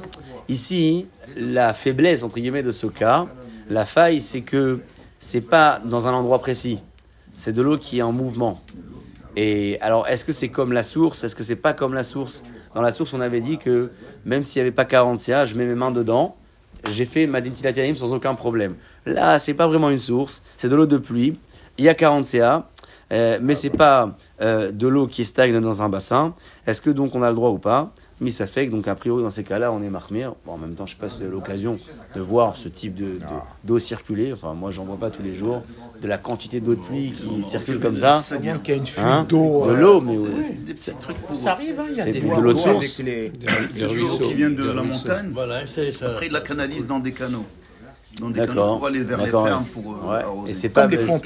ici 0.49 1.05
la 1.35 1.73
faiblesse 1.73 2.23
entre 2.23 2.35
guillemets 2.39 2.63
de 2.63 2.71
ce 2.71 2.87
cas, 2.87 3.27
la 3.69 3.85
faille, 3.85 4.21
c'est 4.21 4.41
que 4.41 4.79
c'est 5.19 5.41
pas 5.41 5.79
dans 5.85 6.07
un 6.07 6.13
endroit 6.13 6.39
précis. 6.39 6.79
C'est 7.37 7.53
de 7.53 7.61
l'eau 7.61 7.77
qui 7.77 7.99
est 7.99 8.01
en 8.01 8.11
mouvement. 8.11 8.59
Et 9.39 9.77
alors, 9.81 10.07
est-ce 10.07 10.25
que 10.25 10.33
c'est 10.33 10.49
comme 10.49 10.73
la 10.73 10.81
source? 10.81 11.23
Est-ce 11.23 11.35
que 11.35 11.43
c'est 11.43 11.57
pas 11.57 11.73
comme 11.73 11.93
la 11.93 12.01
source? 12.01 12.43
Dans 12.73 12.81
la 12.81 12.89
source, 12.89 13.13
on 13.13 13.21
avait 13.21 13.39
dit 13.39 13.59
que 13.59 13.91
même 14.25 14.41
s'il 14.41 14.59
n'y 14.59 14.61
avait 14.61 14.75
pas 14.75 14.83
40 14.83 15.19
CA, 15.19 15.45
je 15.45 15.53
mets 15.53 15.65
mes 15.65 15.75
mains 15.75 15.91
dedans, 15.91 16.35
j'ai 16.91 17.05
fait 17.05 17.27
ma 17.27 17.39
détilatianim 17.39 17.95
sans 17.95 18.11
aucun 18.13 18.33
problème. 18.33 18.73
Là, 19.05 19.37
c'est 19.37 19.53
pas 19.53 19.67
vraiment 19.67 19.91
une 19.91 19.99
source, 19.99 20.41
c'est 20.57 20.69
de 20.69 20.75
l'eau 20.75 20.87
de 20.87 20.97
pluie. 20.97 21.37
Il 21.77 21.85
y 21.85 21.89
a 21.89 21.93
40 21.93 22.25
CA, 22.25 22.67
euh, 23.11 23.37
mais 23.39 23.53
c'est 23.53 23.69
pas 23.69 24.17
euh, 24.41 24.71
de 24.71 24.87
l'eau 24.87 25.05
qui 25.05 25.23
stagne 25.23 25.61
dans 25.61 25.83
un 25.83 25.89
bassin. 25.89 26.33
Est-ce 26.65 26.81
que 26.81 26.89
donc 26.89 27.13
on 27.13 27.21
a 27.21 27.29
le 27.29 27.35
droit 27.35 27.51
ou 27.51 27.59
pas? 27.59 27.91
Mis 28.19 28.31
ça 28.31 28.47
fait 28.47 28.65
que, 28.67 28.71
donc 28.71 28.87
a 28.87 28.95
priori 28.95 29.21
dans 29.23 29.29
ces 29.29 29.43
cas-là, 29.43 29.71
on 29.71 29.81
est 29.83 29.89
marmire. 29.89 30.33
Bon, 30.45 30.53
en 30.53 30.57
même 30.57 30.73
temps, 30.73 30.85
je 30.85 30.93
sais 30.93 30.97
pas 30.99 31.07
si 31.09 31.17
vous 31.17 31.23
avez 31.23 31.31
l'occasion 31.31 31.77
de 32.15 32.21
voir 32.21 32.55
ce 32.55 32.67
type 32.67 32.95
de- 32.95 33.13
de- 33.19 33.19
d'eau 33.63 33.77
circuler. 33.79 34.33
Enfin, 34.33 34.53
moi, 34.53 34.71
j'en 34.71 34.85
vois 34.85 34.97
pas 34.97 35.09
tous 35.09 35.21
les 35.23 35.35
jours. 35.35 35.63
De 36.01 36.07
la 36.07 36.17
quantité 36.17 36.59
d'eau 36.59 36.75
de 36.75 36.79
pluie 36.81 37.11
qui 37.11 37.43
circule 37.43 37.79
comme 37.79 37.97
ça. 37.97 38.19
C'est 38.23 38.39
bien 38.39 38.57
qu'il 38.59 38.75
y 38.75 38.77
a 38.77 38.79
une 38.79 38.85
fuite 38.87 39.03
Hein 39.03 39.25
d'eau. 39.27 39.65
de 39.65 39.71
euh, 39.71 39.75
l'eau, 39.75 40.01
mais 40.01 40.15
C'est 40.15 40.63
des 40.65 40.73
petits 40.73 40.91
trucs 41.01 41.17
pour 41.17 41.35
Ça 41.35 41.51
arrive, 41.53 41.79
hein, 41.79 41.85
il 41.91 41.97
y 41.97 42.01
a 42.01 42.03
C'est 42.03 42.11
des 42.13 42.21
de 42.21 42.27
l'eau 42.29 42.35
de 42.37 42.53
d'eau 42.53 42.57
source. 42.57 42.75
avec 42.75 42.97
les- 42.99 43.31
C'est 43.67 43.87
de 43.87 43.93
l'eau 43.95 44.17
qui 44.19 44.33
vient 44.35 44.49
de 44.51 44.63
la 44.71 44.83
montagne. 44.83 45.29
Voilà, 45.33 45.65
c'est 45.67 45.91
ça. 45.91 46.07
Après, 46.11 46.27
ils 46.27 46.31
la 46.33 46.41
canalisent 46.41 46.87
dans 46.87 46.99
des 46.99 47.11
canaux. 47.13 47.45
Dans 48.21 48.29
des 48.29 48.39
canaux 48.41 48.47
D'accord. 48.53 48.77
pour 48.77 48.87
aller 48.87 49.03
vers 49.03 49.17
les 49.19 49.25
D'accord. 49.25 49.45
fermes 49.47 49.63
et- 49.63 49.81
pour 49.83 49.91
euh, 50.05 50.09
ouais. 50.17 50.23
arroser. 50.23 50.51
Et 50.51 50.55
c'est 50.55 50.69
pas. 50.69 50.81
Comme 50.83 50.91
des 50.91 50.97
pompes. 50.97 51.25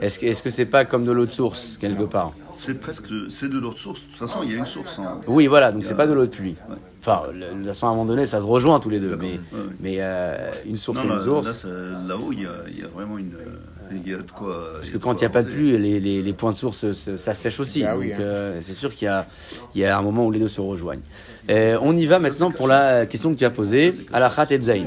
Est-ce 0.00 0.18
que 0.18 0.26
est-ce 0.26 0.42
que 0.42 0.48
c'est 0.50 0.64
pas 0.64 0.84
comme 0.86 1.04
de 1.04 1.12
l'eau 1.12 1.26
de 1.26 1.30
source 1.30 1.76
quelque 1.78 2.04
part 2.04 2.32
C'est 2.50 2.80
presque, 2.80 3.04
c'est 3.28 3.50
de 3.50 3.58
l'autre 3.58 3.78
source. 3.78 4.00
De 4.02 4.06
toute 4.06 4.16
façon, 4.16 4.40
il 4.42 4.50
y 4.52 4.54
a 4.54 4.56
une 4.58 4.64
source. 4.64 4.98
hein. 4.98 5.20
Oui, 5.26 5.46
voilà. 5.46 5.72
Donc 5.72 5.84
c'est 5.84 5.94
pas 5.96 6.06
de 6.06 6.12
l'eau 6.14 6.24
de 6.24 6.30
pluie. 6.30 6.56
Ouais. 6.70 6.76
Enfin, 7.02 7.22
le- 7.32 7.40
de 7.40 7.58
toute 7.58 7.66
façon, 7.66 7.86
à 7.86 7.90
un 7.90 7.92
moment 7.92 8.06
donné, 8.06 8.24
ça 8.26 8.40
se 8.40 8.46
rejoint 8.46 8.78
tous 8.80 8.88
les 8.90 8.98
deux. 9.00 9.16
Mais, 9.20 9.32
ouais, 9.32 9.38
ouais. 9.52 9.60
mais 9.80 9.96
euh, 10.00 10.50
une 10.66 10.76
source 10.78 11.00
Non, 11.00 11.04
et 11.04 11.08
là, 11.08 11.14
une 11.16 11.20
source. 11.22 11.64
là, 11.64 11.70
là-haut, 12.08 12.32
il 12.32 12.42
y 12.42 12.46
a, 12.46 12.50
il 12.68 12.78
y 12.78 12.82
a 12.82 12.88
vraiment 12.88 13.18
une. 13.18 13.34
euh, 13.34 13.56
Il 13.92 14.10
y 14.10 14.14
a 14.14 14.18
de 14.18 14.30
quoi. 14.30 14.54
Parce 14.76 14.90
que 14.90 14.98
quand 14.98 15.14
il 15.14 15.20
n'y 15.20 15.26
a 15.26 15.30
pas 15.30 15.42
de 15.42 15.50
pluie, 15.50 15.76
les, 15.78 16.00
les, 16.00 16.22
les 16.22 16.32
points 16.32 16.52
de 16.52 16.56
source, 16.56 16.92
ça 16.92 17.34
sèche 17.34 17.60
aussi. 17.60 17.82
Bah 17.82 17.92
Donc 17.92 18.00
oui, 18.00 18.12
hein. 18.12 18.20
euh, 18.20 18.58
c'est 18.62 18.74
sûr 18.74 18.94
qu'il 18.94 19.06
y 19.06 19.08
a, 19.08 19.26
il 19.74 19.80
y 19.80 19.84
a 19.84 19.96
un 19.98 20.02
moment 20.02 20.26
où 20.26 20.30
les 20.30 20.38
deux 20.38 20.48
se 20.48 20.60
rejoignent. 20.60 21.00
Euh, 21.48 21.78
on 21.82 21.96
y 21.96 22.06
va 22.06 22.18
maintenant 22.18 22.50
pour 22.50 22.68
la 22.68 23.06
question 23.06 23.32
que 23.32 23.38
tu 23.38 23.44
as 23.44 23.50
posée. 23.50 23.92
À 24.12 24.20
la 24.20 24.30
Khat 24.30 24.46
et 24.50 24.60
Zain. 24.60 24.86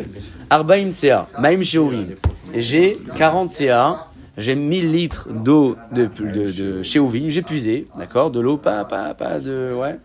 Arbaim 0.49 0.91
CA, 0.91 1.27
Maim 1.39 1.61
Sheorim. 1.63 2.15
J'ai 2.55 2.99
40 3.17 3.51
CA, 3.51 4.07
j'ai 4.37 4.55
1000 4.55 4.91
litres 4.91 5.27
d'eau 5.29 5.75
de, 5.91 6.05
de, 6.05 6.83
j'ai 6.83 7.41
puisé, 7.41 7.87
d'accord, 7.97 8.31
de 8.31 8.39
l'eau, 8.39 8.57
pas, 8.57 8.85
pas, 8.85 9.13
pas 9.13 9.39
de, 9.39 9.73
ouais, 9.75 9.97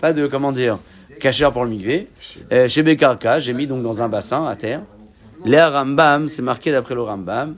pas 0.00 0.12
de, 0.12 0.26
comment 0.26 0.52
dire, 0.52 0.78
cachère 1.20 1.52
pour 1.52 1.64
le 1.64 1.70
migvé. 1.70 2.08
Euh, 2.50 2.68
chez 2.68 2.82
Bekarka, 2.82 3.40
j'ai 3.40 3.52
mis 3.52 3.66
donc 3.66 3.82
dans 3.82 4.02
un 4.02 4.08
bassin 4.08 4.46
à 4.46 4.56
terre. 4.56 4.80
Les 5.44 5.60
Rambam, 5.60 6.28
c'est 6.28 6.42
marqué 6.42 6.70
d'après 6.70 6.94
le 6.94 7.02
Rambam. 7.02 7.56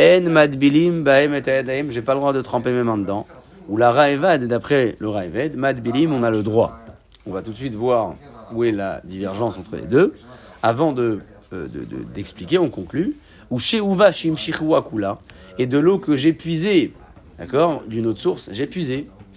En 0.00 0.20
madbilim 0.30 1.02
baem 1.02 1.34
et 1.34 1.48
ayadaim, 1.48 1.90
j'ai 1.90 2.00
pas 2.02 2.14
le 2.14 2.20
droit 2.20 2.32
de 2.32 2.40
tremper 2.40 2.70
mes 2.72 2.82
mains 2.82 2.96
dedans. 2.98 3.26
Ou 3.68 3.76
la 3.76 3.92
Raevad, 3.92 4.44
d'après 4.44 4.96
le 4.98 5.08
Raevad, 5.10 5.56
madbilim, 5.56 6.12
on 6.12 6.22
a 6.22 6.30
le 6.30 6.42
droit. 6.42 6.78
On 7.26 7.32
va 7.32 7.42
tout 7.42 7.50
de 7.50 7.56
suite 7.56 7.74
voir 7.74 8.14
où 8.54 8.64
est 8.64 8.72
la 8.72 9.02
divergence 9.04 9.58
entre 9.58 9.76
les 9.76 9.82
deux. 9.82 10.14
Avant 10.62 10.92
de, 10.92 11.20
euh, 11.52 11.68
de- 11.68 11.84
de- 11.84 12.04
d'expliquer, 12.14 12.58
on 12.58 12.70
conclut. 12.70 13.14
Ou 13.50 13.58
chez 13.58 13.78
Uva 13.78 14.10
shim 14.10 14.34
kula, 14.36 15.18
et 15.58 15.66
de 15.66 15.78
l'eau 15.78 15.98
que 15.98 16.16
j'ai 16.16 16.32
puisée, 16.32 16.92
d'accord, 17.38 17.82
d'une 17.86 18.06
autre 18.06 18.20
source, 18.20 18.48
j'ai. 18.52 18.68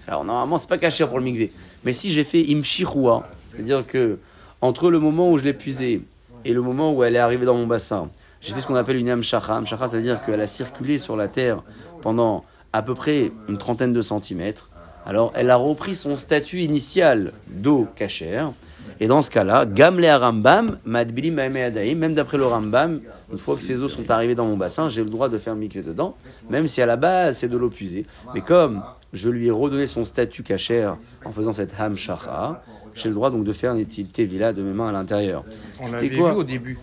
Alors 0.08 0.24
normalement, 0.24 0.58
c'est 0.58 0.70
pas 0.70 0.78
caché 0.78 1.06
pour 1.06 1.18
le 1.18 1.24
migvé. 1.24 1.52
Mais 1.84 1.94
si 1.94 2.12
j'ai 2.12 2.24
fait 2.24 2.46
imshirua, 2.50 3.28
c'est-à-dire 3.52 3.86
que 3.86 4.18
entre 4.62 4.90
le 4.90 5.00
moment 5.00 5.30
où 5.32 5.38
je 5.38 5.44
l'ai 5.44 5.54
puisée 5.54 6.02
et 6.46 6.54
le 6.54 6.62
moment 6.62 6.94
où 6.94 7.04
elle 7.04 7.16
est 7.16 7.20
arrivée 7.20 7.46
dans 7.46 7.56
mon 7.56 7.68
bassin, 7.68 8.10
j'ai 8.42 8.54
fait 8.54 8.62
ce 8.62 8.68
qu'on 8.68 8.76
appelle 8.76 8.98
une 8.98 9.10
amshacha. 9.10 9.56
Amshacha, 9.56 9.88
ça 9.88 9.98
veut 9.98 10.04
dire 10.04 10.24
qu'elle 10.24 10.42
a 10.42 10.48
circulé 10.48 11.00
sur 11.00 11.16
la 11.16 11.28
terre 11.28 11.62
pendant 12.02 12.44
à 12.74 12.82
peu 12.82 12.96
près 12.96 13.32
une 13.48 13.58
trentaine 13.58 13.94
de 13.94 14.02
centimètres. 14.02 14.70
Alors, 15.06 15.32
elle 15.36 15.50
a 15.50 15.56
repris 15.56 15.96
son 15.96 16.18
statut 16.18 16.60
initial 16.60 17.34
d'eau 17.48 17.88
cachère. 17.96 18.52
Et 19.00 19.08
dans 19.08 19.22
ce 19.22 19.32
cas-là, 19.32 19.66
Gamle 19.66 20.06
Rambam, 20.06 20.78
Madbili 20.86 21.32
même 21.32 22.14
d'après 22.14 22.38
le 22.38 22.46
Rambam, 22.46 23.02
une 23.32 23.40
fois 23.40 23.56
que 23.56 23.64
ces 23.64 23.82
eaux 23.82 23.90
sont 23.90 24.12
arrivées 24.12 24.36
dans 24.36 24.46
mon 24.46 24.58
bassin, 24.58 24.90
j'ai 24.90 25.04
le 25.04 25.10
droit 25.10 25.28
de 25.28 25.40
faire 25.40 25.56
mikveh 25.56 25.82
dedans, 25.82 26.16
même 26.50 26.68
si 26.68 26.82
à 26.84 26.86
la 26.86 26.98
base 26.98 27.38
c'est 27.38 27.48
de 27.48 27.58
l'eau 27.58 27.70
puisée. 27.70 28.06
Mais 28.36 28.42
comme 28.42 28.84
je 29.12 29.30
lui 29.30 29.48
ai 29.48 29.52
redonné 29.52 29.88
son 29.88 30.06
statut 30.06 30.44
cachère 30.44 30.98
en 31.26 31.32
faisant 31.32 31.52
cette 31.52 31.74
ham 31.80 31.98
shacha, 31.98 32.62
j'ai 32.96 33.10
le 33.10 33.16
droit 33.16 33.30
donc 33.32 33.44
de 33.44 33.54
faire 33.54 33.74
une 33.74 33.86
tevila 33.86 34.54
de 34.54 34.62
mes 34.62 34.74
mains 34.74 34.90
à 34.90 34.92
l'intérieur. 34.92 35.44
On 35.80 35.84
C'était 35.84 35.96
l'avait 35.98 36.08
vu 36.10 36.18
quoi 36.20 36.34
au 36.36 36.44
début. 36.44 36.78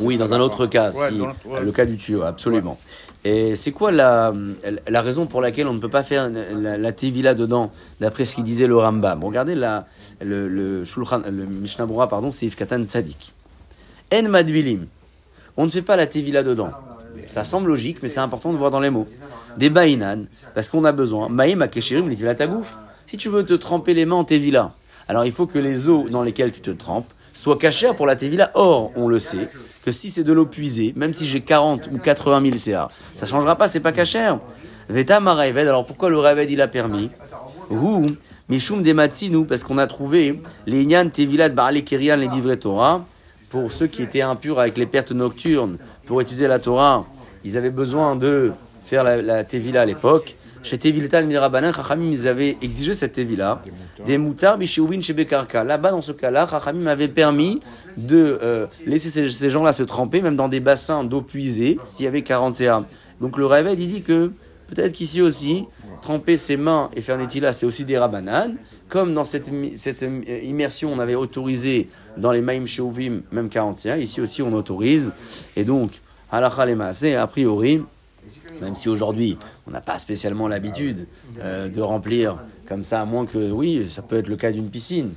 oui, 0.00 0.16
dans 0.18 0.32
un 0.34 0.40
autre 0.40 0.66
cas, 0.66 0.90
Ouais, 0.92 1.08
si, 1.10 1.18
dans 1.18 1.26
le- 1.26 1.32
ouais. 1.50 1.60
le 1.64 1.72
cas 1.72 1.84
du 1.86 1.96
tuyau, 1.96 2.22
absolument. 2.22 2.78
Et 3.24 3.54
c'est 3.54 3.70
quoi 3.70 3.92
la, 3.92 4.34
la 4.88 5.00
raison 5.00 5.26
pour 5.26 5.40
laquelle 5.40 5.68
on 5.68 5.74
ne 5.74 5.78
peut 5.78 5.88
pas 5.88 6.02
faire 6.02 6.28
la, 6.28 6.76
la 6.76 6.92
Tevila 6.92 7.34
dedans, 7.34 7.70
d'après 8.00 8.24
ce 8.24 8.34
qu'il 8.34 8.42
disait 8.44 8.66
le 8.66 8.76
Rambam? 8.76 9.22
Regardez 9.22 9.54
la, 9.54 9.86
le, 10.20 10.48
le, 10.48 10.82
Shulchan- 10.84 11.22
le 11.30 11.44
Mishnah 11.46 11.86
Berurah, 11.86 12.08
pardon, 12.08 12.32
c'est 12.32 12.46
Ifkatan 12.46 12.82
Tzadik. 12.82 13.32
En 14.12 14.22
Madbilim. 14.28 14.86
On 15.56 15.66
ne 15.66 15.70
fait 15.70 15.82
pas 15.82 15.94
la 15.96 16.06
Tevila 16.06 16.42
dedans. 16.42 16.70
Ça 17.28 17.44
semble 17.44 17.68
logique, 17.68 17.98
mais 18.02 18.08
c'est 18.08 18.20
important 18.20 18.52
de 18.52 18.58
voir 18.58 18.70
dans 18.72 18.80
les 18.80 18.90
mots. 18.90 19.06
Des 19.56 19.70
Baïnan, 19.70 20.24
parce 20.54 20.68
qu'on 20.68 20.84
a 20.84 20.92
besoin. 20.92 21.28
Maïm 21.28 21.62
Akeshirim, 21.62 22.08
les. 22.08 22.16
Si 23.06 23.16
tu 23.18 23.28
veux 23.28 23.44
te 23.44 23.52
tremper 23.54 23.94
les 23.94 24.04
mains 24.06 24.16
en 24.16 24.24
Tevila, 24.24 24.72
alors 25.08 25.24
il 25.24 25.32
faut 25.32 25.46
que 25.46 25.58
les 25.58 25.88
eaux 25.88 26.08
dans 26.08 26.22
lesquelles 26.22 26.52
tu 26.52 26.60
te 26.60 26.70
trempes 26.70 27.12
soient 27.34 27.58
cachères 27.58 27.96
pour 27.96 28.06
la 28.06 28.16
Tevila. 28.16 28.50
Or, 28.54 28.92
on 28.96 29.08
le 29.08 29.18
sait, 29.18 29.48
que 29.84 29.92
si 29.92 30.10
c'est 30.10 30.24
de 30.24 30.32
l'eau 30.32 30.46
puisée, 30.46 30.92
même 30.96 31.14
si 31.14 31.26
j'ai 31.26 31.40
40 31.40 31.88
ou 31.92 31.98
80 31.98 32.42
000 32.42 32.56
CA, 32.56 32.88
ça 33.14 33.26
changera 33.26 33.56
pas, 33.56 33.68
c'est 33.68 33.80
pas 33.80 33.92
cachère. 33.92 34.38
Veta 34.88 35.20
Maraeved, 35.20 35.66
alors 35.68 35.86
pourquoi 35.86 36.10
le 36.10 36.18
Raved 36.18 36.50
il 36.50 36.60
a 36.60 36.68
permis 36.68 37.10
Ou, 37.70 38.06
Mishum 38.48 38.82
Matsinu, 38.92 39.46
parce 39.46 39.64
qu'on 39.64 39.78
a 39.78 39.86
trouvé 39.86 40.40
les 40.66 40.82
Inyan 40.82 41.08
Tevila 41.08 41.48
de 41.48 41.54
Baale 41.54 41.82
Kerian, 41.84 42.16
les 42.16 42.28
Divrei 42.28 42.56
Torah, 42.56 43.04
pour 43.50 43.72
ceux 43.72 43.86
qui 43.86 44.02
étaient 44.02 44.22
impurs 44.22 44.58
avec 44.58 44.76
les 44.76 44.86
pertes 44.86 45.12
nocturnes, 45.12 45.78
pour 46.06 46.20
étudier 46.20 46.48
la 46.48 46.58
Torah, 46.58 47.06
ils 47.44 47.56
avaient 47.56 47.70
besoin 47.70 48.16
de 48.16 48.52
faire 48.84 49.04
la, 49.04 49.22
la 49.22 49.44
Tevila 49.44 49.82
à 49.82 49.84
l'époque. 49.84 50.36
Chez 50.62 50.78
Teviltan 50.78 51.26
Mirabanan, 51.26 51.72
Chachamim, 51.72 52.10
ils 52.12 52.28
avaient 52.28 52.56
exigé 52.62 52.94
cette 52.94 53.12
Tevila. 53.12 53.62
Des 54.06 54.18
moutards, 54.18 54.58
Bishéouvin, 54.58 55.00
chez 55.02 55.12
Bekarka. 55.12 55.64
Là-bas, 55.64 55.90
dans 55.90 56.02
ce 56.02 56.12
cas-là, 56.12 56.46
Chachamim 56.48 56.86
avait 56.86 57.08
permis 57.08 57.58
de 57.96 58.38
euh, 58.42 58.66
laisser 58.86 59.10
ces, 59.10 59.30
ces 59.30 59.50
gens-là 59.50 59.72
se 59.72 59.82
tremper, 59.82 60.22
même 60.22 60.36
dans 60.36 60.48
des 60.48 60.60
bassins 60.60 61.04
d'eau 61.04 61.22
puisée, 61.22 61.78
s'il 61.86 62.04
y 62.04 62.08
avait 62.08 62.22
40 62.22 62.56
CA. 62.56 62.84
Donc 63.20 63.38
le 63.38 63.46
Ravid, 63.46 63.78
il 63.78 63.88
dit 63.88 64.02
que 64.02 64.32
peut-être 64.68 64.92
qu'ici 64.92 65.20
aussi, 65.20 65.66
tremper 66.00 66.36
ses 66.36 66.56
mains 66.56 66.90
et 66.96 67.00
faire 67.00 67.18
Netila, 67.18 67.52
c'est 67.52 67.66
aussi 67.66 67.84
des 67.84 67.98
rabananes. 67.98 68.56
Comme 68.88 69.14
dans 69.14 69.24
cette, 69.24 69.50
cette 69.76 70.02
euh, 70.02 70.40
immersion, 70.44 70.92
on 70.92 70.98
avait 70.98 71.14
autorisé 71.14 71.88
dans 72.16 72.32
les 72.32 72.40
Maïm 72.40 72.66
Sheouvim, 72.66 73.20
même 73.32 73.48
41, 73.48 73.96
ici 73.96 74.20
aussi 74.20 74.42
on 74.42 74.52
autorise. 74.52 75.12
Et 75.56 75.64
donc, 75.64 75.92
halakha 76.30 76.62
a 76.62 77.26
priori, 77.26 77.82
même 78.60 78.76
si 78.76 78.88
aujourd'hui 78.88 79.38
on 79.66 79.70
n'a 79.70 79.80
pas 79.80 79.98
spécialement 79.98 80.48
l'habitude 80.48 81.06
euh, 81.38 81.68
de 81.68 81.80
remplir 81.80 82.36
comme 82.66 82.84
ça, 82.84 83.00
à 83.00 83.04
moins 83.04 83.26
que, 83.26 83.50
oui, 83.50 83.88
ça 83.88 84.02
peut 84.02 84.16
être 84.16 84.28
le 84.28 84.36
cas 84.36 84.52
d'une 84.52 84.70
piscine. 84.70 85.10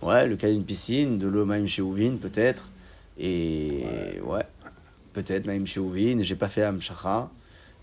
Ouais, 0.00 0.26
le 0.26 0.36
cas 0.36 0.48
d'une 0.48 0.64
piscine, 0.64 1.18
de 1.18 1.28
l'eau 1.28 1.44
Maïm 1.44 1.66
Sheouvin 1.66 2.16
peut-être. 2.20 2.70
Et 3.18 3.84
ouais, 4.24 4.44
peut-être 5.12 5.46
Maïm 5.46 5.66
Sheouvin, 5.66 6.22
j'ai 6.22 6.36
pas 6.36 6.48
fait 6.48 6.62
Amshacha 6.62 7.30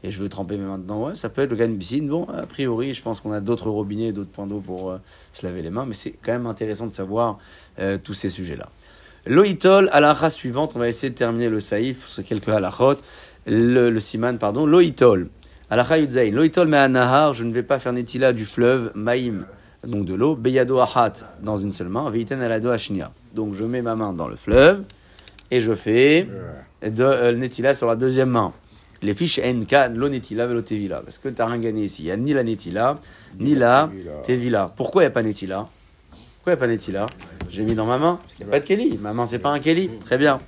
et 0.04 0.12
je 0.12 0.22
veux 0.22 0.30
tremper 0.30 0.58
mes 0.58 0.65
mains 0.65 0.78
dedans. 0.78 1.08
Ouais, 1.08 1.15
ça 1.15 1.30
peut 1.30 1.41
être 1.41 1.52
le 1.52 1.58
cas 1.58 1.67
d'une 1.67 1.78
piscine. 1.78 2.08
Bon, 2.08 2.28
a 2.30 2.45
priori, 2.45 2.93
je 2.93 3.02
pense 3.02 3.19
qu'on 3.19 3.32
a 3.32 3.41
d'autres 3.41 3.69
robinets, 3.69 4.12
d'autres 4.12 4.32
points 4.32 4.48
d'eau 4.48 4.60
pour 4.60 4.91
euh, 4.91 4.98
se 5.34 5.45
laver 5.45 5.62
les 5.62 5.69
mains, 5.69 5.86
mais 5.86 5.93
c'est 5.93 6.12
quand 6.12 6.32
même 6.32 6.48
intéressant 6.48 6.88
de 6.88 6.93
savoir 6.93 7.38
euh, 7.80 7.98
tous 8.02 8.13
ces 8.13 8.30
sujets-là. 8.30 8.69
Loïtol, 9.26 9.89
à 9.91 10.00
la 10.00 10.13
race 10.13 10.36
suivante, 10.36 10.72
on 10.76 10.80
va 10.80 10.88
essayer 10.88 11.10
de 11.10 11.15
terminer 11.15 11.50
le 11.50 11.60
saïf 11.60 12.08
sur 12.08 12.24
quelques 12.24 12.50
halachot. 12.50 12.95
Le, 13.45 13.89
le 13.89 13.99
siman, 13.99 14.38
pardon. 14.38 14.65
Loïtol, 14.65 15.28
alacha 15.69 15.97
yudzaïn. 15.97 16.34
Loïtol 16.34 16.67
me 16.67 16.78
anahar, 16.78 17.34
je 17.34 17.43
ne 17.43 17.54
vais 17.54 17.63
pas 17.63 17.80
faire 17.80 17.93
netila 17.93 18.34
du 18.34 18.45
fleuve, 18.45 18.91
maïm, 18.95 19.45
donc 19.88 20.06
de 20.06 20.13
l'eau, 20.13 20.36
beyado 20.36 20.80
ahat, 20.80 21.13
dans 21.41 21.58
une 21.58 21.73
seule 21.73 21.89
main, 21.89 22.10
veiten 22.10 22.41
alado 22.41 22.69
ashnia. 22.69 23.12
Donc 23.34 23.54
je 23.54 23.63
mets 23.63 23.82
ma 23.82 23.95
main 23.95 24.13
dans 24.13 24.28
le 24.28 24.36
fleuve 24.36 24.84
et 25.52 25.62
je 25.62 25.73
fais 25.73 26.28
de, 26.84 27.04
euh, 27.04 27.32
netila 27.32 27.73
sur 27.73 27.88
la 27.88 27.95
deuxième 27.95 28.30
main. 28.30 28.54
Les 29.02 29.15
fiches 29.15 29.39
NK, 29.39 29.95
lo 29.95 30.10
netila, 30.10 30.45
velo 30.45 30.62
tevila. 30.62 31.02
Parce 31.02 31.17
que 31.17 31.30
tu 31.30 31.36
n'as 31.39 31.45
rien 31.45 31.60
gagné 31.60 31.86
ici. 31.86 32.04
Il 32.04 32.06
n'y 32.06 32.12
a 32.12 32.17
ni 32.17 32.34
la 32.34 32.43
netila, 32.43 32.97
ni 33.39 33.56
la 33.56 33.89
tevila. 34.25 34.73
Pourquoi 34.75 35.04
il 35.04 35.06
n'y 35.06 35.08
a 35.08 35.12
pas 35.12 35.23
netila? 35.23 35.67
Pourquoi 36.39 36.54
il 36.54 36.56
n'y 36.56 36.60
a 36.60 36.67
pas 36.67 36.67
Netila? 36.67 37.06
J'ai 37.49 37.63
mis 37.63 37.75
dans 37.75 37.86
ma 37.86 37.97
main, 37.97 38.17
parce 38.21 38.36
qu'il 38.36 38.45
n'y 38.45 38.52
a 38.52 38.56
pas 38.56 38.60
de 38.62 38.65
Kelly. 38.65 38.97
Ma 39.02 39.12
main, 39.12 39.25
c'est 39.25 39.39
pas 39.39 39.49
un 39.49 39.60
Kelly. 39.60 39.89
Très 40.06 40.17
bien. 40.17 40.39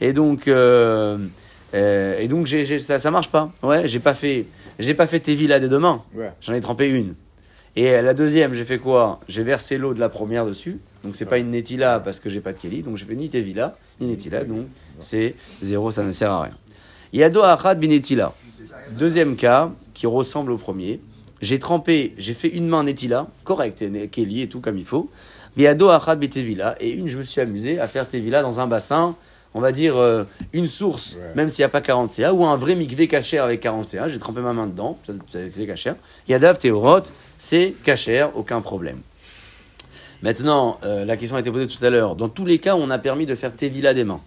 Et 0.00 0.12
donc, 0.12 0.48
euh, 0.48 1.18
euh, 1.76 2.18
et 2.18 2.28
donc 2.28 2.46
j'ai, 2.46 2.64
j'ai- 2.66 2.80
ça 2.80 2.98
ne 3.04 3.10
marche 3.10 3.28
pas. 3.30 3.52
Ouais, 3.62 3.86
j'ai 3.86 4.00
pas 4.00 4.14
fait, 4.14 4.46
j'ai 4.78 4.94
pas 4.94 5.06
fait 5.06 5.20
Tevila 5.20 5.60
des 5.60 5.68
deux 5.68 5.78
mains. 5.78 6.02
Ouais. 6.14 6.32
J'en 6.40 6.54
ai 6.54 6.60
trempé 6.60 6.88
une. 6.88 7.14
Et 7.76 7.90
euh, 7.90 8.02
la 8.02 8.14
deuxième, 8.14 8.54
j'ai 8.54 8.64
fait 8.64 8.78
quoi? 8.78 9.20
J'ai 9.28 9.42
versé 9.42 9.76
l'eau 9.78 9.92
de 9.94 10.00
la 10.00 10.08
première 10.08 10.46
dessus. 10.46 10.78
Donc, 11.04 11.14
c'est 11.14 11.26
pas 11.26 11.38
une 11.38 11.50
Netila 11.50 12.00
parce 12.00 12.18
que 12.20 12.30
j'ai 12.30 12.40
pas 12.40 12.52
de 12.52 12.58
Kelly. 12.58 12.82
Donc, 12.82 12.96
j'ai 12.96 13.04
fait 13.04 13.14
ni 13.14 13.28
Tevila, 13.28 13.76
ni 14.00 14.06
Netila. 14.08 14.44
Donc, 14.44 14.66
c'est 14.98 15.34
zéro, 15.60 15.90
ça 15.90 16.02
ne 16.02 16.10
sert 16.10 16.30
à 16.32 16.42
rien. 16.42 16.56
Yado 17.12 17.42
Achad 17.42 17.78
Binetila. 17.78 18.32
Deuxième 18.92 19.36
cas 19.36 19.70
qui 19.94 20.06
ressemble 20.06 20.50
au 20.52 20.56
premier. 20.56 21.00
J'ai 21.42 21.58
trempé, 21.58 22.14
j'ai 22.16 22.32
fait 22.34 22.48
une 22.48 22.66
main 22.66 22.82
Netila, 22.84 23.26
correct, 23.44 23.84
Kelly 24.10 24.40
et 24.40 24.48
tout 24.48 24.60
comme 24.60 24.78
il 24.78 24.86
faut. 24.86 25.10
Yado 25.58 25.90
Achad 25.90 26.18
Bitevila. 26.18 26.76
Et 26.80 26.90
une, 26.90 27.08
je 27.08 27.18
me 27.18 27.22
suis 27.24 27.40
amusé 27.42 27.78
à 27.78 27.86
faire 27.88 28.08
Tevila 28.08 28.42
dans 28.42 28.58
un 28.58 28.66
bassin, 28.66 29.14
on 29.56 29.60
va 29.60 29.72
dire 29.72 29.96
euh, 29.96 30.24
une 30.52 30.68
source, 30.68 31.16
même 31.34 31.48
s'il 31.50 31.62
n'y 31.62 31.66
a 31.66 31.68
pas 31.70 31.80
40 31.80 32.12
CA, 32.12 32.32
ou 32.34 32.44
un 32.44 32.56
vrai 32.56 32.74
mikvé 32.76 33.08
cachère 33.08 33.42
avec 33.44 33.60
40 33.60 33.88
CA. 33.88 34.08
J'ai 34.08 34.18
trempé 34.18 34.40
ma 34.40 34.52
main 34.52 34.66
dedans, 34.66 34.98
c'est 35.30 35.66
cachère. 35.66 35.96
Yadav 36.28 36.58
Théorot, 36.58 37.00
c'est 37.38 37.74
cachère, 37.82 38.36
aucun 38.36 38.60
problème. 38.60 38.98
Maintenant, 40.22 40.78
euh, 40.84 41.04
la 41.04 41.16
question 41.16 41.36
a 41.36 41.40
été 41.40 41.50
posée 41.50 41.66
tout 41.66 41.82
à 41.84 41.90
l'heure. 41.90 42.16
Dans 42.16 42.28
tous 42.28 42.44
les 42.44 42.58
cas, 42.58 42.74
on 42.76 42.90
a 42.90 42.98
permis 42.98 43.26
de 43.26 43.34
faire 43.34 43.52
Tevila 43.54 43.94
des 43.94 44.04
mains. 44.04 44.20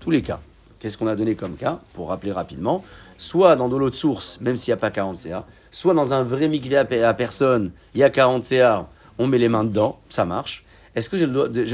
Tous 0.00 0.10
les 0.10 0.22
cas. 0.22 0.40
Qu'est-ce 0.80 0.96
qu'on 0.98 1.06
a 1.06 1.14
donné 1.14 1.34
comme 1.36 1.54
cas 1.54 1.78
Pour 1.94 2.08
rappeler 2.08 2.32
rapidement? 2.32 2.84
Soit 3.16 3.54
dans 3.56 3.68
de 3.68 3.76
l'eau 3.76 3.90
de 3.90 3.94
source, 3.94 4.40
même 4.40 4.56
s'il 4.56 4.72
n'y 4.72 4.78
a 4.78 4.80
pas 4.80 4.90
40 4.90 5.18
CA. 5.20 5.44
Soit 5.70 5.94
dans 5.94 6.12
un 6.12 6.22
vrai 6.24 6.48
mikvé 6.48 6.76
à, 6.76 6.84
pe- 6.84 7.02
à 7.04 7.14
personne, 7.14 7.70
il 7.94 8.00
y 8.00 8.04
a 8.04 8.10
40 8.10 8.44
CA, 8.44 8.88
on 9.18 9.26
met 9.28 9.38
les 9.38 9.48
mains 9.48 9.64
dedans, 9.64 10.00
ça 10.08 10.24
marche. 10.24 10.64
Est-ce 10.96 11.08
que 11.08 11.16
j'ai 11.16 11.26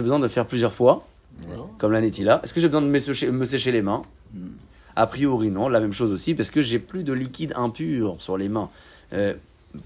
besoin 0.03 0.18
de 0.18 0.29
faire 0.29 0.46
plusieurs 0.46 0.72
fois? 0.72 1.07
Comme 1.79 1.92
la 1.92 2.01
Netila. 2.01 2.40
Est-ce 2.42 2.53
que 2.53 2.61
j'ai 2.61 2.68
besoin 2.68 2.83
de 2.83 2.88
me 2.88 2.98
sécher, 2.98 3.31
me 3.31 3.44
sécher 3.44 3.72
les 3.72 3.83
mains 3.83 4.03
A 4.96 5.07
priori, 5.07 5.51
non. 5.51 5.68
La 5.68 5.81
même 5.81 5.92
chose 5.92 6.12
aussi, 6.12 6.35
parce 6.35 6.51
que 6.51 6.62
j'ai 6.62 6.79
plus 6.79 7.05
de 7.05 7.12
liquide 7.12 7.53
impur 7.57 8.16
sur 8.18 8.37
les 8.37 8.48
mains. 8.48 8.68
Euh, 9.12 9.35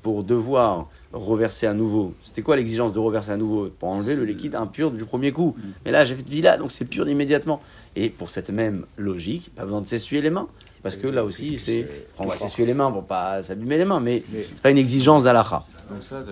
pour 0.02 0.22
devoir 0.22 0.88
reverser 1.12 1.66
à 1.66 1.74
nouveau. 1.74 2.14
C'était 2.24 2.42
quoi 2.42 2.56
l'exigence 2.56 2.92
de 2.92 2.98
reverser 2.98 3.32
à 3.32 3.36
nouveau? 3.36 3.68
Pour 3.78 3.88
enlever 3.90 4.14
le 4.14 4.24
liquide 4.24 4.54
impur 4.54 4.90
du 4.90 5.04
premier 5.04 5.32
coup. 5.32 5.56
Mais 5.84 5.90
là, 5.90 6.04
j'ai 6.04 6.14
fait 6.14 6.22
de 6.22 6.30
villa, 6.30 6.56
donc 6.56 6.72
c'est 6.72 6.84
pur 6.84 7.08
immédiatement. 7.08 7.60
Et 7.96 8.08
pour 8.08 8.30
cette 8.30 8.50
même 8.50 8.86
logique, 8.96 9.50
pas 9.54 9.64
besoin 9.64 9.80
de 9.80 9.86
s'essuyer 9.86 10.22
les 10.22 10.30
mains. 10.30 10.48
Parce 10.82 10.96
que 10.96 11.06
là 11.06 11.24
aussi, 11.24 11.58
c'est. 11.58 11.86
On 12.18 12.26
va 12.26 12.36
s'essuyer 12.36 12.66
les 12.66 12.74
mains 12.74 12.90
pour 12.90 13.04
pas 13.04 13.42
s'abîmer 13.42 13.78
les 13.78 13.84
mains, 13.84 14.00
mais 14.00 14.22
c'est 14.26 14.60
pas 14.60 14.70
une 14.70 14.78
exigence 14.78 15.24
d'Alaha. 15.24 15.64
Donc 15.92 16.02
ça, 16.02 16.22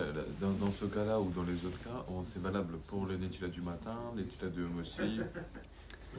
dans, 0.40 0.66
dans 0.66 0.72
ce 0.72 0.86
cas-là 0.86 1.20
ou 1.20 1.30
dans 1.34 1.42
les 1.42 1.54
autres 1.66 1.82
cas, 1.84 2.04
on- 2.08 2.24
c'est 2.24 2.42
valable 2.42 2.74
pour 2.86 3.06
le 3.06 3.16
Netila 3.16 3.48
du 3.48 3.60
matin, 3.60 3.94
le 4.16 4.22
Netila 4.22 4.48
de 4.50 4.62
aussi, 4.80 5.20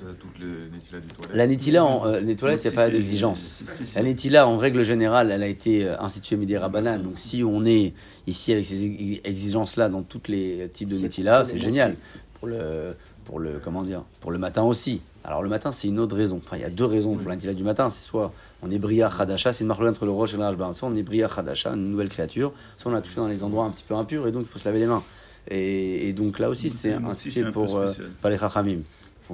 euh, 0.03 0.13
toutes 0.19 0.39
les 0.39 0.69
Netila 0.75 0.99
du 0.99 1.07
toilette. 1.07 1.35
La 1.35 1.47
Netila, 1.47 1.85
en, 1.85 2.05
euh, 2.07 2.19
les 2.19 2.35
toilettes, 2.35 2.61
il 2.63 2.67
n'y 2.69 2.73
a 2.73 2.75
pas 2.75 2.85
C'est- 2.85 2.91
d'exigence. 2.91 3.63
c'est 3.83 3.95
La. 3.99 4.03
Netila, 4.03 4.47
en 4.47 4.57
règle 4.57 4.83
générale, 4.83 5.31
elle 5.31 5.43
a 5.43 5.47
été 5.47 5.85
euh, 5.85 5.99
instituée 5.99 6.35
Midi 6.37 6.55
Rabbanan. 6.57 7.01
Donc 7.01 7.17
si 7.17 7.43
on 7.43 7.65
est 7.65 7.93
ici 8.27 8.53
avec 8.53 8.65
ces 8.65 8.83
ex- 8.85 9.21
exigences-là 9.23 9.89
dans 9.89 10.03
tous 10.03 10.21
les 10.27 10.69
types 10.73 10.89
de 10.89 10.97
Netila, 10.97 11.43
c'est 11.45 11.57
génial. 11.57 11.95
Pour 12.39 12.47
le, 12.47 12.95
pour 13.25 13.39
le, 13.39 13.59
comment 13.63 13.83
dire, 13.83 14.03
pour 14.19 14.31
le 14.31 14.37
matin 14.37 14.63
aussi. 14.63 15.01
Alors 15.23 15.43
le 15.43 15.49
matin, 15.49 15.71
c'est 15.71 15.87
une 15.87 15.99
autre 15.99 16.15
raison. 16.15 16.41
Enfin, 16.43 16.57
il 16.57 16.61
y 16.61 16.65
a 16.65 16.69
deux 16.69 16.85
raisons 16.85 17.15
pour 17.15 17.29
la 17.29 17.35
Netila 17.35 17.53
du 17.53 17.63
matin. 17.63 17.89
C'est 17.89 18.05
soit 18.05 18.33
on 18.61 18.69
est 18.71 18.79
Bria 18.79 19.09
Khadasha, 19.15 19.53
c'est 19.53 19.63
une 19.63 19.67
marque 19.67 19.81
entre 19.81 20.05
le 20.05 20.11
Roche 20.11 20.33
et 20.33 20.37
le 20.37 20.43
Rajban. 20.43 20.73
Soit 20.73 20.89
on 20.89 20.95
est 20.95 21.03
Bria 21.03 21.27
Khadasha, 21.27 21.71
une 21.71 21.91
nouvelle 21.91 22.09
créature. 22.09 22.53
Soit 22.77 22.91
on 22.91 22.95
a 22.95 23.01
touché 23.01 23.17
dans 23.17 23.27
les 23.27 23.43
endroits 23.43 23.65
un 23.65 23.69
petit 23.69 23.85
peu 23.87 23.95
impurs 23.95 24.27
et 24.27 24.31
donc 24.31 24.45
il 24.47 24.51
faut 24.51 24.59
se 24.59 24.65
laver 24.65 24.79
les 24.79 24.87
mains. 24.87 25.03
Et, 25.49 26.09
et 26.09 26.13
donc 26.13 26.39
là 26.39 26.49
aussi, 26.49 26.69
c'est 26.69 26.95
c'est 27.13 27.43
un 27.43 27.51
pour, 27.51 27.75
euh, 27.75 27.87
par 28.21 28.31
les 28.31 28.37
Chachamim. 28.37 28.79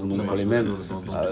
Donc 0.06 0.26
pour 0.26 0.36
les 0.36 0.46
mêmes, 0.46 0.76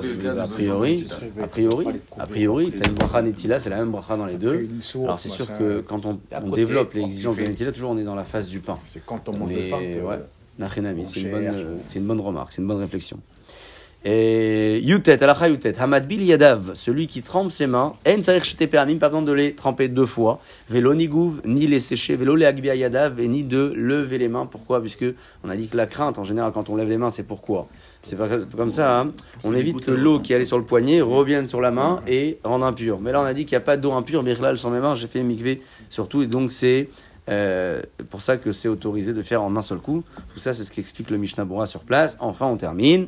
les 0.01 0.23
cas, 0.23 0.41
a 0.41 0.47
priori, 0.47 1.05
a 1.41 1.47
priori, 1.47 1.85
a 2.17 2.25
priori, 2.25 2.71
tu 2.71 2.81
as 2.81 2.87
une 2.87 2.95
bracha 2.95 3.21
Netila, 3.21 3.59
c'est 3.59 3.69
la 3.69 3.77
même 3.77 3.91
bracha 3.91 4.17
dans 4.17 4.25
les 4.25 4.37
deux. 4.37 4.67
Alors 5.03 5.19
c'est 5.19 5.29
sûr 5.29 5.45
que 5.57 5.81
quand 5.81 6.05
on, 6.05 6.19
développe 6.49 6.91
quand 6.91 6.99
l'exigence 6.99 7.35
tu 7.35 7.43
de 7.43 7.47
Netila, 7.49 7.71
toujours 7.71 7.91
on 7.91 7.97
est 7.97 8.03
dans 8.03 8.15
la 8.15 8.23
phase 8.23 8.47
du 8.47 8.59
pain. 8.59 8.79
C'est 8.85 9.05
quand 9.05 9.29
on 9.29 9.37
mange 9.37 9.51
le 9.51 9.69
pain 9.69 9.77
ouais, 9.77 10.19
c'est 11.05 11.19
une, 11.19 11.31
bonne, 11.31 11.47
euh, 11.47 11.75
c'est 11.87 11.99
une 11.99 12.05
bonne 12.05 12.21
remarque, 12.21 12.53
c'est 12.53 12.61
une 12.61 12.67
bonne 12.67 12.79
réflexion. 12.79 13.19
Et 14.07 14.81
Yutet, 14.83 15.23
alacha 15.23 15.49
Yutet, 15.49 15.73
Hamad 15.79 16.05
Bil 16.05 16.23
Yadav, 16.23 16.75
celui 16.75 17.07
qui 17.07 17.23
trempe 17.23 17.49
ses 17.49 17.65
mains, 17.65 17.95
En 18.07 18.21
Shete 18.21 18.69
Pe'amim, 18.69 18.99
pas 18.99 19.09
besoin 19.09 19.23
de 19.23 19.31
les 19.31 19.55
tremper 19.55 19.87
deux 19.87 20.05
fois, 20.05 20.39
Vélo 20.69 20.93
ni 20.93 21.07
gouv, 21.07 21.41
ni 21.43 21.65
les 21.65 21.79
sécher, 21.79 22.15
Vélo 22.15 22.35
les 22.35 22.45
Agbia 22.45 22.75
Yadav, 22.75 23.19
et 23.19 23.27
ni 23.27 23.43
de 23.43 23.73
lever 23.75 24.19
les 24.19 24.27
mains. 24.27 24.45
Pourquoi? 24.45 24.79
Puisque 24.79 25.05
on 25.43 25.49
a 25.49 25.55
dit 25.55 25.67
que 25.67 25.75
la 25.75 25.87
crainte, 25.87 26.19
en 26.19 26.23
général, 26.23 26.51
quand 26.51 26.69
on 26.69 26.75
lève 26.75 26.87
les 26.87 26.99
mains, 26.99 27.09
c'est 27.09 27.23
pourquoi? 27.23 27.67
C'est 28.03 28.15
pas 28.15 28.27
comme 28.55 28.71
ça, 28.71 28.99
hein. 28.99 29.11
on 29.43 29.55
évite 29.55 29.83
que 29.83 29.89
l'eau 29.89 30.19
qui 30.19 30.35
allait 30.35 30.45
sur 30.45 30.59
le 30.59 30.65
poignet 30.65 31.01
revienne 31.01 31.47
sur 31.47 31.59
la 31.59 31.71
main 31.71 32.03
et 32.07 32.37
rende 32.43 32.61
impure. 32.61 32.99
Mais 33.01 33.11
là, 33.11 33.21
on 33.21 33.25
a 33.25 33.33
dit 33.33 33.45
qu'il 33.45 33.53
n'y 33.53 33.63
a 33.63 33.65
pas 33.65 33.77
d'eau 33.77 33.93
impure, 33.93 34.21
Birlal 34.21 34.59
sans 34.59 34.69
mes 34.69 34.81
mains, 34.81 34.93
j'ai 34.93 35.07
fait 35.07 35.23
mikvé 35.23 35.63
surtout, 35.89 36.21
et 36.21 36.27
donc 36.27 36.51
c'est 36.51 36.89
euh, 37.27 37.81
pour 38.11 38.21
ça 38.21 38.37
que 38.37 38.51
c'est 38.51 38.67
autorisé 38.67 39.13
de 39.13 39.21
faire 39.23 39.41
en 39.41 39.55
un 39.55 39.63
seul 39.63 39.79
coup. 39.79 40.03
Tout 40.33 40.39
ça, 40.39 40.53
c'est 40.53 40.63
ce 40.63 40.71
qu'explique 40.71 41.09
le 41.09 41.17
Mishnah 41.17 41.45
Bora 41.45 41.65
sur 41.65 41.81
place. 41.81 42.17
Enfin, 42.19 42.45
on 42.45 42.57
termine. 42.57 43.07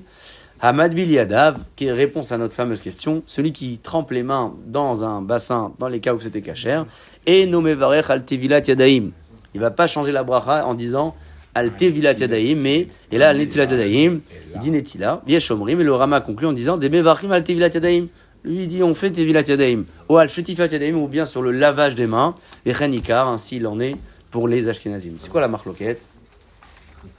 Hamad 0.60 0.96
Biliadav, 0.96 1.64
qui 1.76 1.86
est 1.86 1.92
réponse 1.92 2.32
à 2.32 2.38
notre 2.40 2.56
fameuse 2.56 2.82
question, 2.82 3.22
celui 3.28 3.52
qui 3.52 3.78
trempe 3.78 4.10
les 4.10 4.24
mains 4.24 4.56
dans 4.66 5.06
un 5.06 5.22
bassin, 5.22 5.72
dans 5.78 5.88
les 5.88 6.00
cas 6.00 6.16
où 6.16 6.20
c'était 6.20 6.42
cachère, 6.42 6.88
et 7.28 7.46
nommé 7.46 7.76
Varech 7.76 8.10
al 8.10 8.26
Tevilat 8.26 8.62
Yadaim. 8.62 9.12
Il 9.54 9.62
va 9.62 9.70
pas 9.70 9.86
changer 9.86 10.12
la 10.12 10.24
bracha 10.24 10.66
en 10.66 10.74
disant 10.74 11.16
al 11.54 11.72
Tevilat 11.72 12.14
Yadaim, 12.14 12.56
mais, 12.56 12.88
et 13.12 13.20
là, 13.20 13.30
al 13.30 13.38
Netilat 13.38 13.66
Yadaim, 13.66 14.20
il 14.56 14.60
dit 14.60 14.72
Netila, 14.72 15.22
Yeshomrim, 15.28 15.80
et 15.80 15.84
le 15.84 15.94
Rama 15.94 16.22
conclut 16.22 16.48
en 16.48 16.54
disant 16.54 16.78
des 16.78 16.90
Mevachim 16.90 17.32
al 17.32 17.44
Tevilat 17.44 17.70
Yadaim. 17.70 18.08
Lui, 18.44 18.64
il 18.64 18.68
dit 18.68 18.82
on 18.82 18.96
fait 18.96 19.12
Tevilat 19.12 19.42
Yadaim, 19.42 19.84
ou 20.10 20.18
al 20.18 20.28
Shetifat 20.28 20.68
Yadaim, 20.68 20.96
ou 20.96 21.08
bien 21.08 21.28
sur 21.28 21.44
le 21.44 21.52
lavage 21.52 21.94
des 21.94 22.08
mains, 22.08 22.34
et 22.66 22.74
Renikar, 22.74 23.28
ainsi 23.28 23.58
il 23.58 23.68
en 23.68 23.80
est 23.80 23.96
pour 24.32 24.48
les 24.48 24.68
Ashkenazim. 24.70 25.14
C'est 25.20 25.30
quoi 25.30 25.42
la 25.42 25.48
marloquette? 25.48 26.08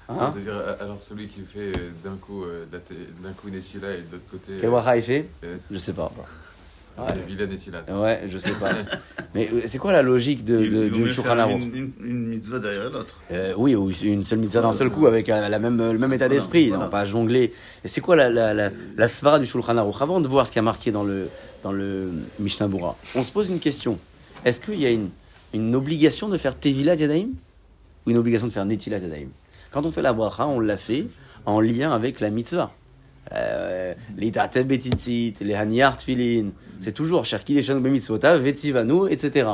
Hein 0.09 0.31
C'est-à-dire, 0.33 0.55
euh, 0.57 0.75
alors 0.81 0.97
celui 1.03 1.27
qui 1.29 1.41
fait 1.43 1.77
euh, 1.79 1.91
d'un 2.03 2.17
coup, 2.17 2.43
euh, 2.45 2.65
la 2.73 2.79
d'un 2.79 3.35
coup 3.35 3.51
Netila 3.51 3.91
et 3.93 3.99
de 3.99 4.13
l'autre 4.13 4.25
côté. 4.31 4.67
Bracha 4.67 4.97
il 4.97 5.03
fait? 5.03 5.29
Je 5.71 5.79
sais 5.79 5.93
pas. 5.93 6.11
euh, 6.99 7.03
Villa 7.27 7.47
Netila. 7.47 7.85
Ouais, 7.91 8.23
je 8.31 8.39
sais 8.39 8.55
pas. 8.55 8.71
Mais 9.35 9.51
c'est 9.67 9.77
quoi 9.77 9.93
la 9.93 10.01
logique 10.01 10.45
de, 10.47 10.61
Il 10.61 10.71
de, 10.73 10.85
il 10.87 10.93
du 10.93 11.13
Shulchan 11.13 11.51
une, 11.51 11.75
une, 11.77 11.93
une 12.03 12.27
mitzvah 12.29 12.59
derrière 12.59 12.89
l'autre. 12.91 13.21
Euh, 13.31 13.53
oui, 13.59 13.75
ou 13.75 13.91
une 13.91 14.25
seule 14.25 14.39
mitzvah 14.39 14.63
d'un 14.63 14.73
seul 14.73 14.89
coup 14.89 15.07
avec 15.07 15.29
euh, 15.29 15.47
la 15.51 15.59
même, 15.59 15.77
le 15.93 15.99
même 15.99 16.13
état 16.15 16.29
d'esprit, 16.31 16.71
Voilà. 16.71 16.87
pas 16.87 17.05
jongler. 17.05 17.53
Et 17.85 17.89
c'est 17.89 18.01
quoi 18.01 18.17
la, 18.17 18.31
la, 18.31 18.55
la, 18.55 18.71
la 18.97 19.09
svara 19.11 19.39
du 19.39 19.45
Shulchan 19.45 19.77
Aruch 19.77 20.01
Avant 20.01 20.23
de 20.23 20.27
voir 20.29 20.47
ce 20.47 20.53
qui 20.53 20.59
a 20.59 20.63
marqué 20.63 20.91
dans 20.91 21.05
le, 21.05 21.29
dans 21.63 21.73
le 21.73 22.11
Mishnah 22.41 22.69
Bura, 22.69 22.97
on 23.15 23.23
se 23.23 23.31
pose 23.31 23.49
une 23.51 23.61
question. 23.61 23.99
Est-ce 24.47 24.61
qu'il 24.63 24.81
y 24.81 24.87
a 24.87 24.91
une, 24.91 25.11
une 25.53 25.75
obligation 25.75 26.31
de 26.31 26.39
faire 26.39 26.59
Tevila 26.59 26.95
Yadaim 26.95 27.29
ou 28.07 28.11
une 28.11 28.17
obligation 28.17 28.47
de 28.47 28.53
faire 28.53 28.65
Netilat 28.65 28.99
Yadaim 29.01 29.29
Quand 29.71 29.85
on 29.87 29.91
fait 29.91 30.03
la 30.03 30.13
bracha, 30.13 30.47
on 30.47 30.61
l'a 30.61 30.77
fait 30.77 31.07
en 31.47 31.61
lien 31.61 31.93
avec 31.93 32.21
la 32.21 32.31
mitzvah. 32.31 32.71
Euh, 33.35 33.95
les 34.17 34.31
tatel 34.33 34.65
betitzit, 34.67 35.35
les 35.41 35.55
haniar 35.55 35.97
tfilin, 35.99 36.51
c'est 36.81 36.93
toujours 36.93 37.25
cherki 37.27 37.55
deshanu 37.55 37.81
bemitzvotav, 37.81 38.41
vetzivanu, 38.41 39.09
etc. 39.11 39.49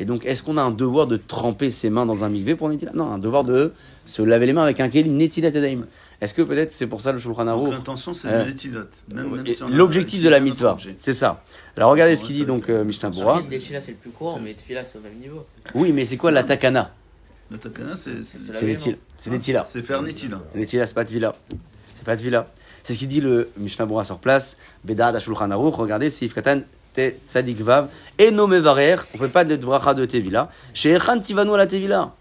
Et 0.00 0.04
donc, 0.04 0.26
est-ce 0.26 0.42
qu'on 0.42 0.56
a 0.56 0.62
un 0.62 0.72
devoir 0.72 1.06
de 1.06 1.16
tremper 1.16 1.70
ses 1.70 1.88
mains 1.88 2.04
dans 2.04 2.24
un 2.24 2.28
mikvé 2.28 2.56
pour 2.56 2.68
Netilat? 2.68 2.90
Non, 2.94 3.12
un 3.12 3.18
devoir 3.18 3.44
de 3.44 3.72
se 4.04 4.22
laver 4.22 4.44
les 4.46 4.52
mains 4.52 4.64
avec 4.64 4.80
un 4.80 4.88
kelim 4.88 5.16
Netilat 5.16 5.50
Yadaim. 5.50 5.84
Est-ce 6.20 6.34
que 6.34 6.42
peut-être 6.42 6.72
c'est 6.72 6.88
pour 6.88 7.00
ça 7.00 7.12
le 7.12 7.18
Shulchan 7.18 7.46
Aruch 7.46 7.70
l'intention, 7.72 8.12
c'est 8.12 8.28
Euh, 8.28 8.50
si 8.56 8.72
L'objectif 9.70 10.22
de 10.22 10.28
la 10.28 10.40
mitzvah, 10.40 10.76
c'est 10.98 11.12
ça. 11.14 11.42
Alors 11.76 11.90
regardez 11.92 12.16
ce 12.16 12.24
qu'il 12.24 12.34
dit 12.34 12.44
donc 12.44 12.68
euh, 12.68 12.84
Mishnah 12.84 13.10
Bura. 13.10 13.40
Les 13.48 13.58
Tefila, 13.58 13.80
c'est 13.80 13.92
le 13.92 13.96
plus 13.98 14.10
courant, 14.10 14.40
mais 14.42 14.54
Tefila, 14.54 14.84
c'est 14.84 14.98
au 14.98 15.00
même 15.00 15.14
niveau. 15.14 15.46
Oui, 15.74 15.92
mais 15.92 16.04
c'est 16.04 16.16
quoi 16.16 16.30
la 16.32 16.42
takana? 16.42 16.92
C'est 17.96 18.22
c'est- 18.22 18.38
C'est 19.66 19.82
faire 19.82 20.02
Netila. 20.02 20.44
Netila, 20.54 20.86
c'est 20.86 20.94
pas 20.94 21.04
Tvila. 21.04 21.34
C'est 21.96 22.04
pas 22.04 22.16
Tvila. 22.16 22.46
C'est 22.82 22.94
ce 22.94 22.98
qu'il 22.98 23.08
dit 23.08 23.20
le 23.20 23.48
Mishnah 23.58 23.86
Bura 23.86 24.04
sur 24.04 24.18
place. 24.18 24.56
Bedad 24.84 25.14
Ashulchan 25.16 25.50
Aruch. 25.50 25.74
Regardez, 25.76 26.10
c'est 26.10 26.26
Ifkatan 26.26 26.60
Te 26.94 27.12
Tzadik 27.26 27.60
Vav. 27.60 27.88
Et 28.18 28.30
nommé 28.30 28.60
Varer. 28.60 28.96
On 29.14 29.18
peut 29.18 29.28
pas 29.28 29.44
d'être 29.44 29.62
bracha 29.64 29.94
de 29.94 30.04
Tevila. 30.04 30.50
Chez 30.74 30.92
Echan 30.94 31.18
Tivanu 31.20 31.52
à 31.54 31.56
la 31.58 31.66
Tevila. 31.66 32.12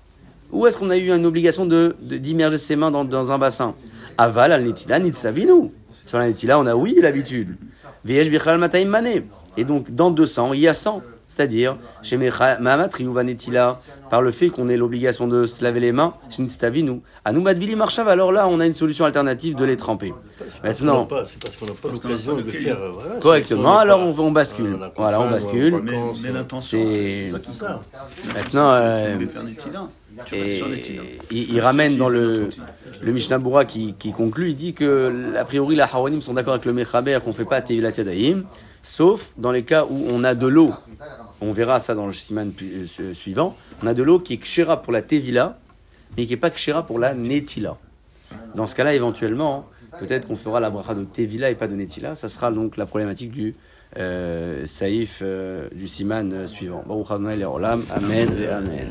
Où 0.52 0.68
est-ce 0.68 0.78
qu'on 0.78 0.90
a 0.92 0.98
eu 0.98 1.12
une 1.14 1.26
obligation 1.26 1.66
de 1.66 1.96
de- 2.00 2.18
d'immerger 2.18 2.58
ses 2.58 2.76
mains 2.76 2.92
dans, 2.92 3.04
dans 3.06 3.32
un 3.32 3.38
bassin? 3.38 3.74
Aval 4.18 4.52
al 4.52 4.64
Netila 4.64 5.00
Nitzavinu. 5.00 5.72
Sur 6.06 6.18
la 6.20 6.28
Netila, 6.28 6.60
on 6.60 6.66
a 6.68 6.76
oui 6.76 6.98
l'habitude. 7.02 7.58
Viesh 8.06 8.30
Bichlal 8.30 8.58
Mataim 8.60 8.86
Mané. 8.86 9.26
Et 9.58 9.64
donc, 9.66 9.92
dans 9.92 10.12
200, 10.12 10.54
il 10.54 10.62
y 10.62 10.68
a 10.68 10.74
100. 10.74 11.02
C'est-à-dire, 11.36 11.78
chez 12.04 12.18
Mahamat 12.18 12.90
Riyuva 12.94 13.24
Netila, 13.24 13.80
par 14.12 14.22
le 14.22 14.32
fait 14.32 14.50
qu'on 14.50 14.68
ait 14.70 14.78
l'obligation 14.78 15.28
de 15.28 15.46
se 15.48 15.64
laver 15.64 15.80
les 15.80 15.92
mains, 15.92 16.14
chez 16.30 16.44
Nitzavinu. 16.44 17.02
À 17.26 17.32
nous, 17.32 17.42
Madbili 17.42 17.76
Marshav, 17.76 18.08
alors 18.08 18.32
là, 18.32 18.48
on 18.48 18.60
a 18.60 18.68
une 18.68 18.76
solution 18.76 19.06
alternative 19.06 19.56
de 19.56 19.66
les 19.66 19.76
tremper. 19.78 20.14
Maintenant, 20.64 21.08
c'est 21.26 21.42
parce 21.42 21.56
qu'on 21.56 21.66
n'a 21.66 21.72
pas 21.72 21.90
l'occasion 21.90 22.36
de 22.38 22.44
le 22.44 22.52
faire. 22.52 22.78
euh, 22.80 22.92
voilà, 22.94 23.16
correctement, 23.20 23.78
alors 23.80 24.00
on 24.02 24.32
bascule. 24.32 24.78
a 24.82 24.92
Voilà, 24.96 25.20
on 25.22 25.30
bascule. 25.30 25.82
Mais, 25.84 25.92
mais 26.22 26.30
euh, 26.30 26.34
l'intention, 26.34 26.86
c'est- 26.86 27.24
ça 27.24 27.40
qui. 27.40 27.50
Maintenant, 28.34 28.72
euh, 28.74 29.18
Tu 29.18 29.26
veux 29.26 29.32
faire 29.32 29.44
Netila. 29.44 29.80
Tu 30.26 30.36
restes 30.36 30.90
et 30.90 31.20
il, 31.32 31.56
il 31.56 31.60
ramène 31.62 31.98
dans 31.98 32.10
le, 32.10 32.50
le 33.02 33.12
Mishnah 33.12 33.40
Bura 33.40 33.66
qui, 33.66 33.96
qui 33.98 34.12
conclut, 34.14 34.50
il 34.52 34.56
dit 34.56 34.74
que, 34.76 35.36
a 35.36 35.44
priori, 35.44 35.76
la 35.76 35.86
Haronim 35.86 36.22
sont 36.22 36.36
d'accord 36.36 36.54
avec 36.54 36.66
le 36.66 36.74
Mechaber 36.74 37.18
qu'on 37.26 37.34
fait 37.34 37.46
pas 37.46 37.62
Tevilat 37.64 37.90
Yadayim, 37.98 38.44
sauf 38.84 39.32
dans 39.38 39.52
les 39.52 39.64
cas 39.64 39.86
où 39.90 40.06
on 40.12 40.24
a 40.24 40.36
de 40.36 40.46
l'eau. 40.46 40.72
On 41.46 41.52
verra 41.52 41.80
ça 41.80 41.94
dans 41.96 42.08
le 42.08 42.14
siman 42.14 42.52
euh, 42.62 42.86
su- 42.88 43.14
suivant. 43.14 43.56
On 43.84 43.88
a 43.88 43.94
de 43.94 44.02
l'eau 44.04 44.20
qui 44.20 44.34
est 44.34 44.38
kshera 44.38 44.82
pour 44.82 44.94
la 44.94 45.02
Tevila, 45.02 45.60
mais 46.18 46.26
qui 46.26 46.32
n'est 46.32 46.38
pas 46.38 46.50
kshera 46.50 46.86
pour 46.86 47.00
la 47.00 47.14
Netila. 47.14 47.78
Dans 48.56 48.68
ce 48.68 48.76
cas-là, 48.76 48.94
éventuellement, 48.94 49.68
peut-être 50.00 50.28
qu'on 50.28 50.36
fera 50.36 50.60
la 50.60 50.70
bracha 50.70 50.94
de 50.96 51.04
Tevila 51.04 51.50
et 51.50 51.56
pas 51.56 51.68
de 51.68 51.76
Netila. 51.76 52.16
Ça 52.16 52.30
sera 52.30 52.52
donc 52.52 52.78
la 52.78 52.86
problématique 52.86 53.32
du 53.32 53.56
euh, 53.98 54.66
saïf 54.66 55.20
euh, 55.22 55.68
du 55.74 55.88
siman 55.88 56.32
euh, 56.34 56.48
suivant. 56.48 56.84
Amen 57.92 58.30
et 58.40 58.48
Amen. 58.48 58.88